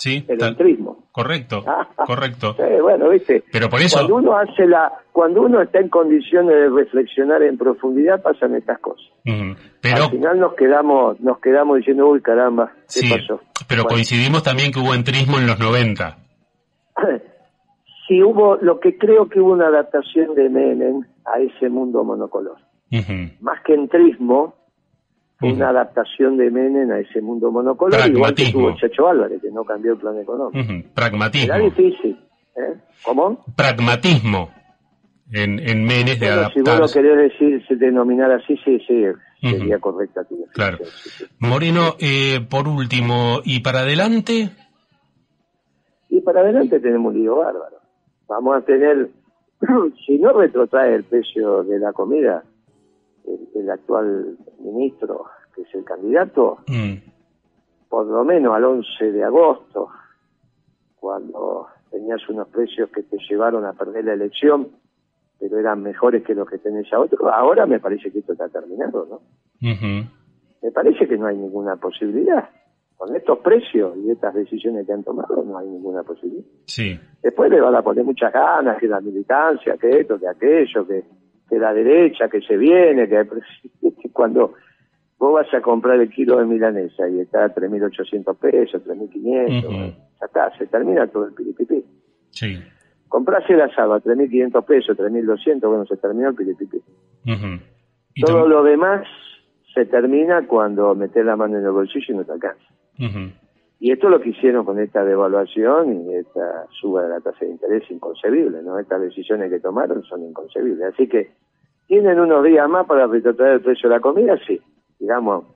Sí, 0.00 0.24
el 0.28 0.42
entrismo. 0.42 1.04
Correcto, 1.12 1.62
correcto. 2.06 2.56
bueno, 2.80 3.10
viste. 3.10 3.44
Pero 3.52 3.68
por 3.68 3.80
eso. 3.82 3.98
Cuando 3.98 4.16
uno 4.16 4.36
hace 4.36 4.66
la, 4.66 4.90
cuando 5.12 5.42
uno 5.42 5.60
está 5.60 5.78
en 5.78 5.90
condiciones 5.90 6.54
de 6.54 6.70
reflexionar 6.70 7.42
en 7.42 7.58
profundidad 7.58 8.22
pasan 8.22 8.54
estas 8.54 8.78
cosas. 8.80 9.06
Pero 9.22 10.04
al 10.04 10.10
final 10.10 10.40
nos 10.40 10.54
quedamos, 10.54 11.20
nos 11.20 11.38
quedamos 11.40 11.76
diciendo, 11.76 12.08
uy 12.08 12.22
caramba, 12.22 12.72
¿qué 12.92 13.10
pasó? 13.10 13.42
Pero 13.68 13.84
coincidimos 13.84 14.42
también 14.42 14.72
que 14.72 14.78
hubo 14.78 14.94
entrismo 14.94 15.38
en 15.38 15.46
los 15.46 15.58
90. 15.58 16.16
sí 18.08 18.22
hubo, 18.22 18.56
lo 18.56 18.80
que 18.80 18.96
creo 18.96 19.28
que 19.28 19.38
hubo 19.38 19.52
una 19.52 19.66
adaptación 19.66 20.34
de 20.34 20.48
Menem 20.48 21.04
a 21.26 21.40
ese 21.40 21.68
mundo 21.68 22.02
monocolor. 22.04 22.56
Más 23.40 23.60
que 23.64 23.74
entrismo, 23.74 24.54
una 25.42 25.70
adaptación 25.70 26.36
de 26.36 26.50
Menem 26.50 26.90
a 26.90 26.98
ese 26.98 27.20
mundo 27.20 27.50
monocolor, 27.50 28.00
igual 28.08 28.34
que 28.34 28.50
tuvo 28.52 28.74
Chacho 28.76 29.08
Álvarez, 29.08 29.40
que 29.40 29.50
no 29.50 29.64
cambió 29.64 29.92
el 29.92 29.98
plan 29.98 30.18
económico. 30.18 30.88
Pragmatismo. 30.94 31.54
Era 31.54 31.64
difícil. 31.64 32.18
¿eh? 32.56 32.74
¿Cómo? 33.04 33.44
Pragmatismo 33.56 34.50
en, 35.32 35.58
en 35.60 35.84
Menes 35.84 36.18
de 36.20 36.28
adaptar. 36.28 36.52
Si 36.52 36.60
vos 36.60 36.80
lo 36.80 36.88
querés 36.88 37.32
decir, 37.32 37.78
denominar 37.78 38.32
así, 38.32 38.56
sí, 38.64 38.78
sí, 38.86 39.04
sería 39.40 39.78
correcta 39.78 40.22
Claro. 40.52 40.78
Moreno, 41.38 41.94
eh, 41.98 42.40
por 42.48 42.68
último, 42.68 43.40
¿y 43.44 43.60
para 43.60 43.80
adelante? 43.80 44.50
Y 46.08 46.20
para 46.20 46.40
adelante 46.40 46.80
tenemos 46.80 47.14
un 47.14 47.20
lío 47.20 47.36
bárbaro. 47.36 47.78
Vamos 48.28 48.56
a 48.56 48.60
tener, 48.62 49.10
si 50.06 50.18
no 50.18 50.32
retrotrae 50.32 50.94
el 50.96 51.04
precio 51.04 51.62
de 51.62 51.78
la 51.78 51.92
comida, 51.92 52.44
el, 53.54 53.70
actual 53.70 54.36
ministro, 54.58 55.26
que 55.54 55.62
es 55.62 55.74
el 55.74 55.84
candidato, 55.84 56.58
mm. 56.68 56.94
por 57.88 58.06
lo 58.06 58.24
menos 58.24 58.54
al 58.54 58.64
11 58.64 59.12
de 59.12 59.24
agosto, 59.24 59.88
cuando 60.98 61.66
tenías 61.90 62.26
unos 62.28 62.48
precios 62.48 62.90
que 62.90 63.02
te 63.02 63.16
llevaron 63.28 63.64
a 63.64 63.72
perder 63.72 64.04
la 64.04 64.12
elección, 64.12 64.68
pero 65.38 65.58
eran 65.58 65.82
mejores 65.82 66.22
que 66.22 66.34
los 66.34 66.48
que 66.48 66.58
tenés 66.58 66.92
a 66.92 67.00
otro, 67.00 67.32
ahora 67.32 67.66
me 67.66 67.80
parece 67.80 68.10
que 68.10 68.18
esto 68.18 68.32
está 68.32 68.48
terminado, 68.48 69.06
¿no? 69.10 69.20
Me 70.62 70.70
parece 70.70 71.08
que 71.08 71.16
no 71.16 71.26
hay 71.26 71.36
ninguna 71.36 71.76
posibilidad. 71.76 72.50
Con 72.96 73.16
estos 73.16 73.38
precios 73.38 73.96
y 73.96 74.10
estas 74.10 74.34
decisiones 74.34 74.86
que 74.86 74.92
han 74.92 75.02
tomado, 75.02 75.42
no 75.42 75.56
hay 75.56 75.66
ninguna 75.66 76.02
posibilidad. 76.02 76.44
Sí. 76.66 77.00
Después 77.22 77.50
le 77.50 77.58
van 77.58 77.74
a 77.74 77.82
poner 77.82 78.04
muchas 78.04 78.30
ganas, 78.30 78.78
que 78.78 78.86
la 78.86 79.00
militancia, 79.00 79.78
que 79.78 80.00
esto, 80.00 80.18
que 80.18 80.28
aquello, 80.28 80.86
que 80.86 81.04
de 81.50 81.58
la 81.58 81.74
derecha 81.74 82.28
que 82.28 82.40
se 82.40 82.56
viene, 82.56 83.08
que 83.08 83.26
cuando 84.12 84.54
vos 85.18 85.34
vas 85.34 85.52
a 85.52 85.60
comprar 85.60 86.00
el 86.00 86.08
kilo 86.10 86.38
de 86.38 86.46
milanesa 86.46 87.08
y 87.08 87.20
está 87.20 87.44
a 87.44 87.54
3.800 87.54 88.36
pesos, 88.38 88.82
3.500, 88.86 89.94
ya 90.20 90.26
está, 90.26 90.56
se 90.56 90.66
termina 90.66 91.06
todo 91.08 91.26
el 91.26 91.34
piripipi. 91.34 91.84
Sí. 92.30 92.58
Comprás 93.08 93.48
el 93.50 93.60
asado 93.60 93.94
a 93.94 94.00
3.500 94.00 94.64
pesos, 94.64 94.96
3.200, 94.96 95.60
bueno, 95.68 95.84
se 95.84 95.96
terminó 95.96 96.28
el 96.28 96.34
piripipi. 96.34 96.78
Todo 98.24 98.48
lo 98.48 98.62
demás 98.62 99.06
se 99.74 99.84
termina 99.84 100.46
cuando 100.46 100.94
metes 100.94 101.24
la 101.24 101.36
mano 101.36 101.58
en 101.58 101.64
el 101.64 101.70
bolsillo 101.70 102.14
y 102.14 102.16
no 102.16 102.24
te 102.24 102.32
alcanza. 102.32 102.64
Y 103.82 103.92
esto 103.92 104.08
es 104.08 104.10
lo 104.10 104.20
que 104.20 104.28
hicieron 104.28 104.66
con 104.66 104.78
esta 104.78 105.02
devaluación 105.02 106.02
y 106.02 106.14
esta 106.14 106.66
suba 106.80 107.02
de 107.02 107.08
la 107.08 107.20
tasa 107.20 107.46
de 107.46 107.52
interés 107.52 107.90
inconcebible, 107.90 108.62
¿no? 108.62 108.78
Estas 108.78 109.00
decisiones 109.00 109.50
que 109.50 109.58
tomaron 109.58 110.02
son 110.04 110.22
inconcebibles. 110.22 110.92
Así 110.92 111.08
que, 111.08 111.30
¿tienen 111.86 112.20
unos 112.20 112.44
días 112.44 112.68
más 112.68 112.86
para 112.86 113.06
retrotraer 113.06 113.54
el 113.54 113.60
precio 113.62 113.88
de 113.88 113.94
la 113.96 114.02
comida? 114.02 114.38
Sí, 114.46 114.60
digamos, 114.98 115.46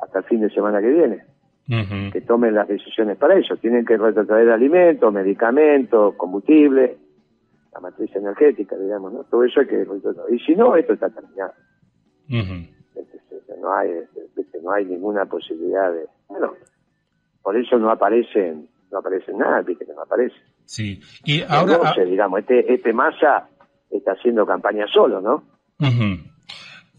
hasta 0.00 0.20
el 0.20 0.24
fin 0.26 0.42
de 0.42 0.50
semana 0.50 0.80
que 0.80 0.90
viene. 0.90 1.24
Que 2.12 2.20
tomen 2.20 2.54
las 2.54 2.68
decisiones 2.68 3.18
para 3.18 3.36
eso. 3.36 3.56
Tienen 3.56 3.84
que 3.84 3.96
retrotraer 3.96 4.48
alimentos, 4.50 5.12
medicamentos, 5.12 6.14
combustible, 6.14 6.96
la 7.72 7.80
matriz 7.80 8.14
energética, 8.14 8.76
digamos, 8.76 9.12
¿no? 9.12 9.24
Todo 9.24 9.42
eso 9.42 9.58
hay 9.58 9.66
que 9.66 9.84
retrotraer. 9.84 10.32
Y 10.32 10.38
si 10.38 10.54
no, 10.54 10.76
esto 10.76 10.92
está 10.92 11.10
terminado. 11.10 11.52
no, 13.60 13.74
hay, 13.74 13.90
no 14.62 14.70
hay 14.70 14.84
ninguna 14.84 15.24
posibilidad 15.24 15.92
de... 15.92 16.06
Bueno, 16.28 16.52
por 17.46 17.56
eso 17.56 17.78
no 17.78 17.92
aparecen, 17.92 18.66
no 18.90 18.98
aparecen 18.98 19.38
nada, 19.38 19.62
viste 19.62 19.86
que 19.86 19.92
no 19.92 20.02
aparece. 20.02 20.34
Sí, 20.64 21.00
y 21.24 21.42
ahora... 21.42 21.78
Ah, 21.80 21.94
digamos, 22.04 22.40
este, 22.40 22.74
este 22.74 22.92
Massa 22.92 23.48
está 23.88 24.14
haciendo 24.18 24.44
campaña 24.44 24.84
solo, 24.92 25.20
¿no? 25.20 25.44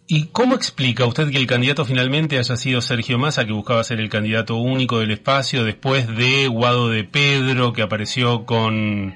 ¿Y 0.08 0.28
cómo 0.30 0.56
explica 0.56 1.06
usted 1.06 1.30
que 1.32 1.38
el 1.38 1.48
candidato 1.48 1.84
finalmente 1.84 2.38
haya 2.38 2.56
sido 2.56 2.80
Sergio 2.80 3.20
Massa, 3.20 3.44
que 3.44 3.52
buscaba 3.52 3.84
ser 3.84 4.00
el 4.00 4.08
candidato 4.08 4.56
único 4.56 5.00
del 5.00 5.12
espacio, 5.12 5.66
después 5.66 6.08
de 6.16 6.48
Guado 6.48 6.88
de 6.88 7.04
Pedro, 7.04 7.74
que 7.74 7.82
apareció 7.82 8.46
con 8.46 9.16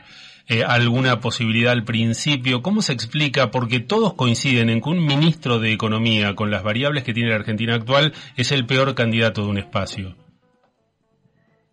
eh, 0.49 0.65
alguna 0.67 1.21
posibilidad 1.21 1.71
al 1.71 1.85
principio? 1.85 2.61
¿Cómo 2.61 2.81
se 2.81 2.91
explica? 2.91 3.51
Porque 3.51 3.79
todos 3.79 4.15
coinciden 4.15 4.69
en 4.69 4.81
que 4.81 4.89
un 4.89 5.05
ministro 5.05 5.59
de 5.59 5.71
Economía, 5.71 6.35
con 6.35 6.51
las 6.51 6.61
variables 6.61 7.05
que 7.05 7.13
tiene 7.13 7.29
la 7.29 7.37
Argentina 7.37 7.75
actual, 7.75 8.11
es 8.35 8.51
el 8.51 8.65
peor 8.65 8.95
candidato 8.95 9.45
de 9.45 9.47
un 9.47 9.59
espacio. 9.59 10.17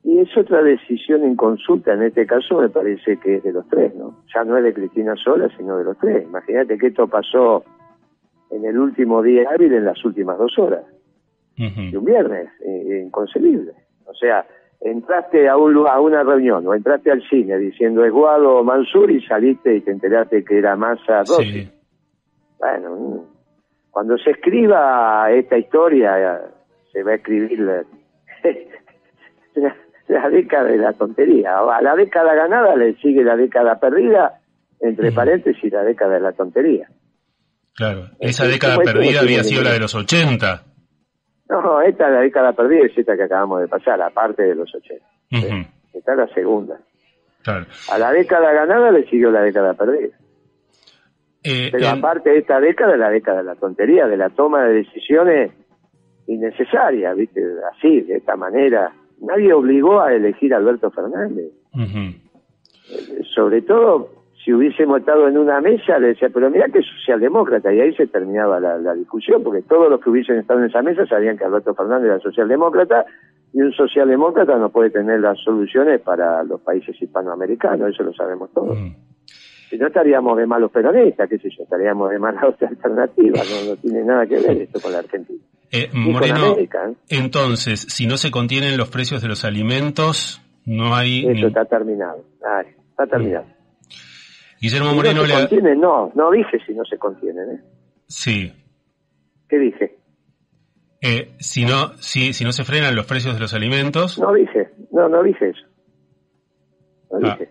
Y 0.05 0.21
es 0.21 0.37
otra 0.37 0.63
decisión 0.63 1.25
en 1.25 1.37
consulta, 1.37 1.93
en 1.93 2.03
este 2.05 2.27
caso 2.27 2.61
me 2.61 2.69
parece 2.69 3.19
que 3.19 3.37
es 3.37 3.43
de 3.43 3.53
los 3.53 3.69
tres, 3.69 3.95
¿no? 3.95 4.23
Ya 4.35 4.45
no 4.45 4.57
es 4.57 4.65
de 4.65 4.73
Cristina 4.73 5.15
sola, 5.17 5.49
sino 5.57 5.77
de 5.77 5.85
los 5.85 5.99
tres. 5.99 6.25
Imagínate 6.25 6.79
que 6.79 6.87
esto 6.87 7.09
pasó 7.09 7.65
en 8.51 8.65
el 8.65 8.79
último 8.79 9.23
día 9.23 9.49
hábil 9.51 9.73
en 9.73 9.85
las 9.85 10.03
últimas 10.05 10.39
dos 10.39 10.59
horas. 10.59 10.85
De 11.57 11.99
un 11.99 12.05
viernes, 12.05 12.49
eh, 12.65 13.03
inconcebible. 13.05 13.73
O 14.07 14.15
sea, 14.15 14.47
entraste 14.81 15.49
a, 15.49 15.57
un, 15.57 15.89
a 15.89 16.01
una 16.01 16.23
reunión 16.23 16.65
o 16.67 16.73
entraste 16.73 17.11
al 17.11 17.21
cine 17.29 17.59
diciendo 17.59 18.05
es 18.05 18.13
Guado 18.13 18.63
Mansur 18.63 19.11
y 19.11 19.21
saliste 19.27 19.75
y 19.75 19.81
te 19.81 19.91
enteraste 19.91 20.45
que 20.45 20.59
era 20.59 20.77
Massa 20.77 21.25
Rossi. 21.25 21.69
Bueno, 22.61 22.97
mm, 22.97 23.21
cuando 23.91 24.17
se 24.19 24.31
escriba 24.31 25.31
esta 25.33 25.59
historia, 25.59 26.43
se 26.93 27.03
va 27.03 27.11
a 27.11 27.15
escribir 27.17 27.59
la 27.59 27.85
década 30.31 30.65
de 30.65 30.79
la 30.79 30.93
tontería. 30.93 31.59
A 31.59 31.83
la 31.83 31.95
década 31.95 32.35
ganada 32.35 32.77
le 32.77 32.95
sigue 32.97 33.23
la 33.23 33.37
década 33.37 33.79
perdida, 33.79 34.41
entre 34.81 35.13
paréntesis, 35.13 35.73
la 35.73 35.83
década 35.83 36.15
de 36.15 36.21
la 36.21 36.33
tontería. 36.33 36.89
Claro, 37.75 38.07
esa 38.19 38.47
década 38.47 38.79
perdida 38.79 39.21
había 39.21 39.45
sido 39.45 39.63
la 39.63 39.73
de 39.73 39.81
los 39.81 39.95
80. 39.95 40.63
No, 41.51 41.81
esta 41.81 42.07
es 42.07 42.13
la 42.13 42.21
década 42.21 42.53
perdida 42.53 42.87
es 42.87 42.99
esta 42.99 43.17
que 43.17 43.23
acabamos 43.23 43.61
de 43.61 43.69
pasar, 43.69 44.01
aparte 44.03 44.43
de 44.43 44.55
los 44.55 44.75
80. 44.75 45.05
Esta 45.95 46.13
es 46.13 46.19
la 46.19 46.29
segunda. 46.35 46.79
A 47.91 47.99
la 47.99 48.13
década 48.13 48.53
ganada 48.53 48.91
le 48.91 49.09
siguió 49.09 49.31
la 49.31 49.43
década 49.43 49.75
perdida. 49.75 50.17
Eh, 51.43 51.69
Pero 51.73 51.89
aparte 51.89 52.31
de 52.31 52.39
esta 52.39 52.61
década, 52.61 52.97
la 52.97 53.11
década 53.11 53.39
de 53.39 53.45
la 53.45 53.55
tontería, 53.55 54.07
de 54.07 54.17
la 54.17 54.29
toma 54.31 54.65
de 54.65 54.75
decisiones 54.75 55.53
innecesarias, 56.27 57.17
¿viste? 57.17 57.41
Así, 57.73 58.03
de 58.03 58.17
esta 58.17 58.37
manera 58.37 58.93
nadie 59.21 59.53
obligó 59.53 60.01
a 60.01 60.15
elegir 60.15 60.55
a 60.55 60.59
Alberto 60.59 60.91
Fernández. 60.91 61.53
Sobre 63.35 63.63
todo, 63.63 64.09
si 64.45 64.53
hubiésemos 64.53 65.01
estado 65.01 65.29
en 65.29 65.37
una 65.37 65.61
mesa, 65.61 65.99
le 65.99 66.09
decía, 66.09 66.31
pero 66.33 66.51
mira 66.51 66.69
que 66.69 66.79
es 66.79 66.87
socialdemócrata, 66.87 67.73
y 67.73 67.81
ahí 67.81 67.95
se 67.95 68.07
terminaba 68.07 68.59
la, 68.59 68.95
discusión, 68.95 69.43
porque 69.43 69.63
todos 69.63 69.91
los 69.91 70.01
que 70.01 70.11
hubiesen 70.11 70.39
estado 70.39 70.61
en 70.61 70.67
esa 70.67 70.83
mesa 70.83 71.07
sabían 71.07 71.37
que 71.37 71.45
Alberto 71.45 71.75
Fernández 71.75 72.07
era 72.07 72.21
socialdemócrata, 72.21 73.05
y 73.53 73.61
un 73.61 73.73
socialdemócrata 73.73 74.57
no 74.57 74.71
puede 74.71 74.91
tener 74.91 75.21
las 75.21 75.39
soluciones 75.41 76.01
para 76.01 76.43
los 76.45 76.61
países 76.61 77.01
hispanoamericanos, 77.01 77.91
eso 77.91 78.03
lo 78.05 78.13
sabemos 78.13 78.51
todos. 78.53 78.79
Si 79.69 79.77
no 79.77 79.89
estaríamos 79.89 80.37
de 80.39 80.47
malos 80.47 80.71
peronistas, 80.71 81.29
qué 81.29 81.39
sé 81.39 81.51
yo, 81.51 81.65
estaríamos 81.65 82.11
de 82.11 82.19
malas 82.19 82.45
alternativas, 82.63 83.47
no, 83.51 83.71
no 83.75 83.77
tiene 83.81 84.03
nada 84.03 84.27
que 84.27 84.37
ver 84.37 84.57
esto 84.63 84.81
con 84.81 84.93
la 84.93 85.01
Argentina. 85.01 85.43
Eh, 85.71 85.91
Moreno, 85.93 86.57
¿eh? 86.59 86.69
entonces, 87.09 87.81
si 87.81 88.07
no 88.07 88.17
se 88.17 88.31
contienen 88.31 88.77
los 88.77 88.89
precios 88.89 89.21
de 89.21 89.29
los 89.29 89.45
alimentos, 89.45 90.41
no 90.65 90.95
hay... 90.95 91.27
Eso 91.27 91.49
está 91.49 91.65
terminado, 91.67 92.25
está 92.35 93.07
terminado. 93.07 93.45
Mm. 93.45 93.59
Guillermo 94.61 94.95
Moreno 94.95 95.23
no 95.23 95.27
se 95.27 95.35
contiene, 95.35 95.77
no, 95.77 96.11
no 96.15 96.31
dije 96.31 96.59
si 96.67 96.75
no 96.75 96.85
se 96.85 96.99
contienen, 96.99 97.51
¿eh? 97.51 97.61
Sí. 98.07 98.53
¿Qué 99.49 99.59
dije? 99.59 99.99
Eh, 101.01 101.37
si 101.39 101.65
no 101.65 101.93
si, 101.99 102.33
si 102.33 102.45
no 102.45 102.53
se 102.53 102.65
frenan 102.65 102.97
los 102.97 103.07
precios 103.07 103.35
de 103.35 103.41
los 103.41 103.55
alimentos... 103.55 104.19
No 104.19 104.33
dije, 104.33 104.71
no, 104.91 105.09
no 105.09 105.23
dije 105.23 105.51
eso. 105.51 105.68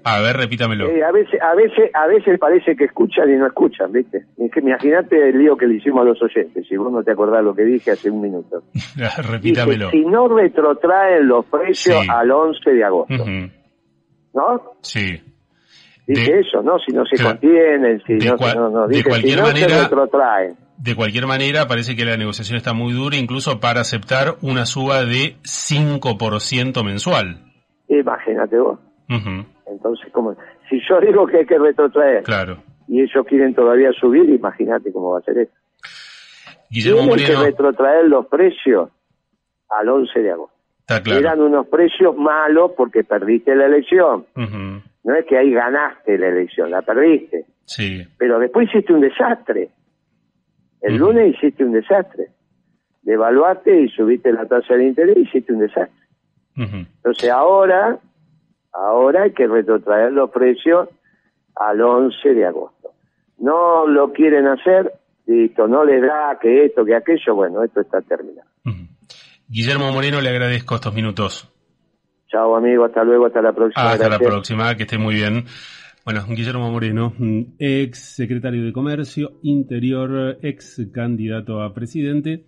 A, 0.04 0.22
ver, 0.22 0.38
repítamelo. 0.38 0.88
Eh, 0.88 1.04
a 1.04 1.12
veces, 1.12 1.42
a 1.42 1.56
veces, 1.56 1.90
a 1.94 2.06
veces 2.08 2.40
parece 2.40 2.76
que 2.76 2.86
escuchan 2.86 3.30
y 3.30 3.38
no 3.38 3.48
escuchan, 3.48 3.92
¿viste? 3.92 4.26
Imagínate 4.38 5.30
el 5.30 5.40
lío 5.40 5.58
que 5.58 5.66
le 5.66 5.76
hicimos 5.78 6.02
a 6.02 6.06
los 6.06 6.22
oyentes, 6.22 6.68
si 6.68 6.78
vos 6.78 6.92
no 6.92 7.04
te 7.04 7.12
acordás 7.12 7.44
lo 7.44 7.56
que 7.56 7.64
dije 7.64 7.92
hace 7.92 8.12
un 8.12 8.22
minuto. 8.22 8.64
repítamelo. 9.30 9.90
si 9.90 10.06
no 10.06 10.28
retrotraen 10.28 11.28
los 11.28 11.46
precios 11.46 12.08
al 12.08 12.30
11 12.30 12.70
de 12.72 12.84
agosto. 12.84 13.26
¿No? 14.34 14.62
Sí. 14.82 15.20
Dice 16.06 16.40
eso, 16.40 16.62
¿no? 16.62 16.78
Si 16.80 16.96
no 16.96 17.04
se 17.06 17.22
contienen, 17.22 18.02
si 18.06 18.14
no, 18.14 18.36
no, 18.38 18.70
no, 18.70 18.88
de 18.88 19.04
cualquier 19.04 19.42
manera, 19.42 19.68
se 19.70 19.84
retrotraen. 19.84 20.56
De 20.78 20.96
cualquier 20.96 21.26
manera, 21.26 21.68
parece 21.68 21.96
que 21.96 22.06
la 22.06 22.16
negociación 22.16 22.58
está 22.58 22.74
muy 22.74 22.94
dura, 22.94 23.18
incluso 23.18 23.60
para 23.60 23.82
aceptar 23.82 24.36
una 24.42 24.66
suba 24.66 25.04
de 25.04 25.36
5% 25.42 26.86
mensual. 26.86 27.42
Imagínate 27.90 28.60
vos. 28.60 28.80
Entonces, 29.08 30.12
como 30.12 30.36
si 30.70 30.80
yo 30.88 31.00
digo 31.02 31.28
que 31.28 31.38
hay 31.38 31.46
que 31.46 31.58
retrotraer 31.58 32.24
claro. 32.24 32.58
y 32.88 33.02
ellos 33.02 33.26
quieren 33.28 33.54
todavía 33.54 33.92
subir, 33.94 34.30
imagínate 34.30 34.92
cómo 34.92 35.12
va 35.12 35.20
a 35.20 35.24
ser 35.24 35.38
esto. 35.40 35.56
Guillermo 36.70 37.16
Tienen 37.16 37.26
que 37.26 37.46
retrotraer 37.46 38.06
los 38.06 38.28
precios 38.28 38.90
al 39.70 39.90
11 39.90 40.20
de 40.20 40.32
agosto. 40.32 40.58
Eran 41.06 41.42
unos 41.42 41.68
precios 41.68 42.16
malos 42.16 42.72
porque 42.76 43.04
perdiste 43.04 43.56
la 43.56 43.66
elección. 43.66 44.26
No 44.36 45.16
es 45.16 45.26
que 45.26 45.38
ahí 45.38 45.52
ganaste 45.52 46.18
la 46.18 46.28
elección, 46.28 46.72
la 46.72 46.82
perdiste. 46.82 47.46
Sí. 47.66 48.06
Pero 48.18 48.40
después 48.40 48.70
hiciste 48.70 48.94
un 48.94 49.02
desastre. 49.02 49.70
El 50.82 50.98
lunes 50.98 51.36
hiciste 51.36 51.64
un 51.64 51.74
desastre. 51.74 52.28
Devaluaste 53.02 53.82
y 53.82 53.90
subiste 53.90 54.32
la 54.32 54.46
tasa 54.46 54.76
de 54.76 54.86
interés 54.86 55.18
y 55.18 55.22
hiciste 55.22 55.54
un 55.54 55.60
desastre. 55.60 56.08
Entonces 56.56 57.30
ahora 57.30 58.00
Ahora 58.74 59.24
hay 59.24 59.34
que 59.34 59.48
retrotraer 59.48 60.12
los 60.12 60.30
precios 60.32 60.90
al 61.56 61.82
11 61.82 62.34
de 62.34 62.46
agosto. 62.46 62.92
No 63.40 63.88
lo 63.88 64.12
quieren 64.14 64.48
hacer, 64.48 64.94
listo, 65.26 65.68
no 65.68 65.84
les 65.84 66.02
da 66.02 66.38
que 66.42 66.66
esto, 66.66 66.86
que 66.86 66.96
aquello, 66.96 67.36
bueno, 67.36 67.64
esto 67.64 67.82
está 67.82 68.02
terminado. 68.02 68.48
Guillermo 69.50 69.92
Moreno, 69.92 70.20
le 70.20 70.30
agradezco 70.30 70.76
estos 70.76 70.94
minutos. 70.94 71.50
Chao 72.28 72.56
amigo, 72.58 72.84
hasta 72.84 73.04
luego, 73.04 73.28
hasta 73.28 73.42
la 73.42 73.54
próxima. 73.54 73.92
Hasta 73.92 74.10
la 74.10 74.20
próxima, 74.20 74.76
que 74.76 74.84
esté 74.84 74.98
muy 74.98 75.16
bien. 75.16 75.46
Bueno, 76.04 76.26
Guillermo 76.28 76.72
Moreno, 76.72 77.14
ex 77.60 78.16
secretario 78.16 78.64
de 78.64 78.74
Comercio, 78.74 79.32
Interior, 79.44 80.38
ex 80.42 80.82
candidato 80.94 81.62
a 81.62 81.74
presidente. 81.74 82.46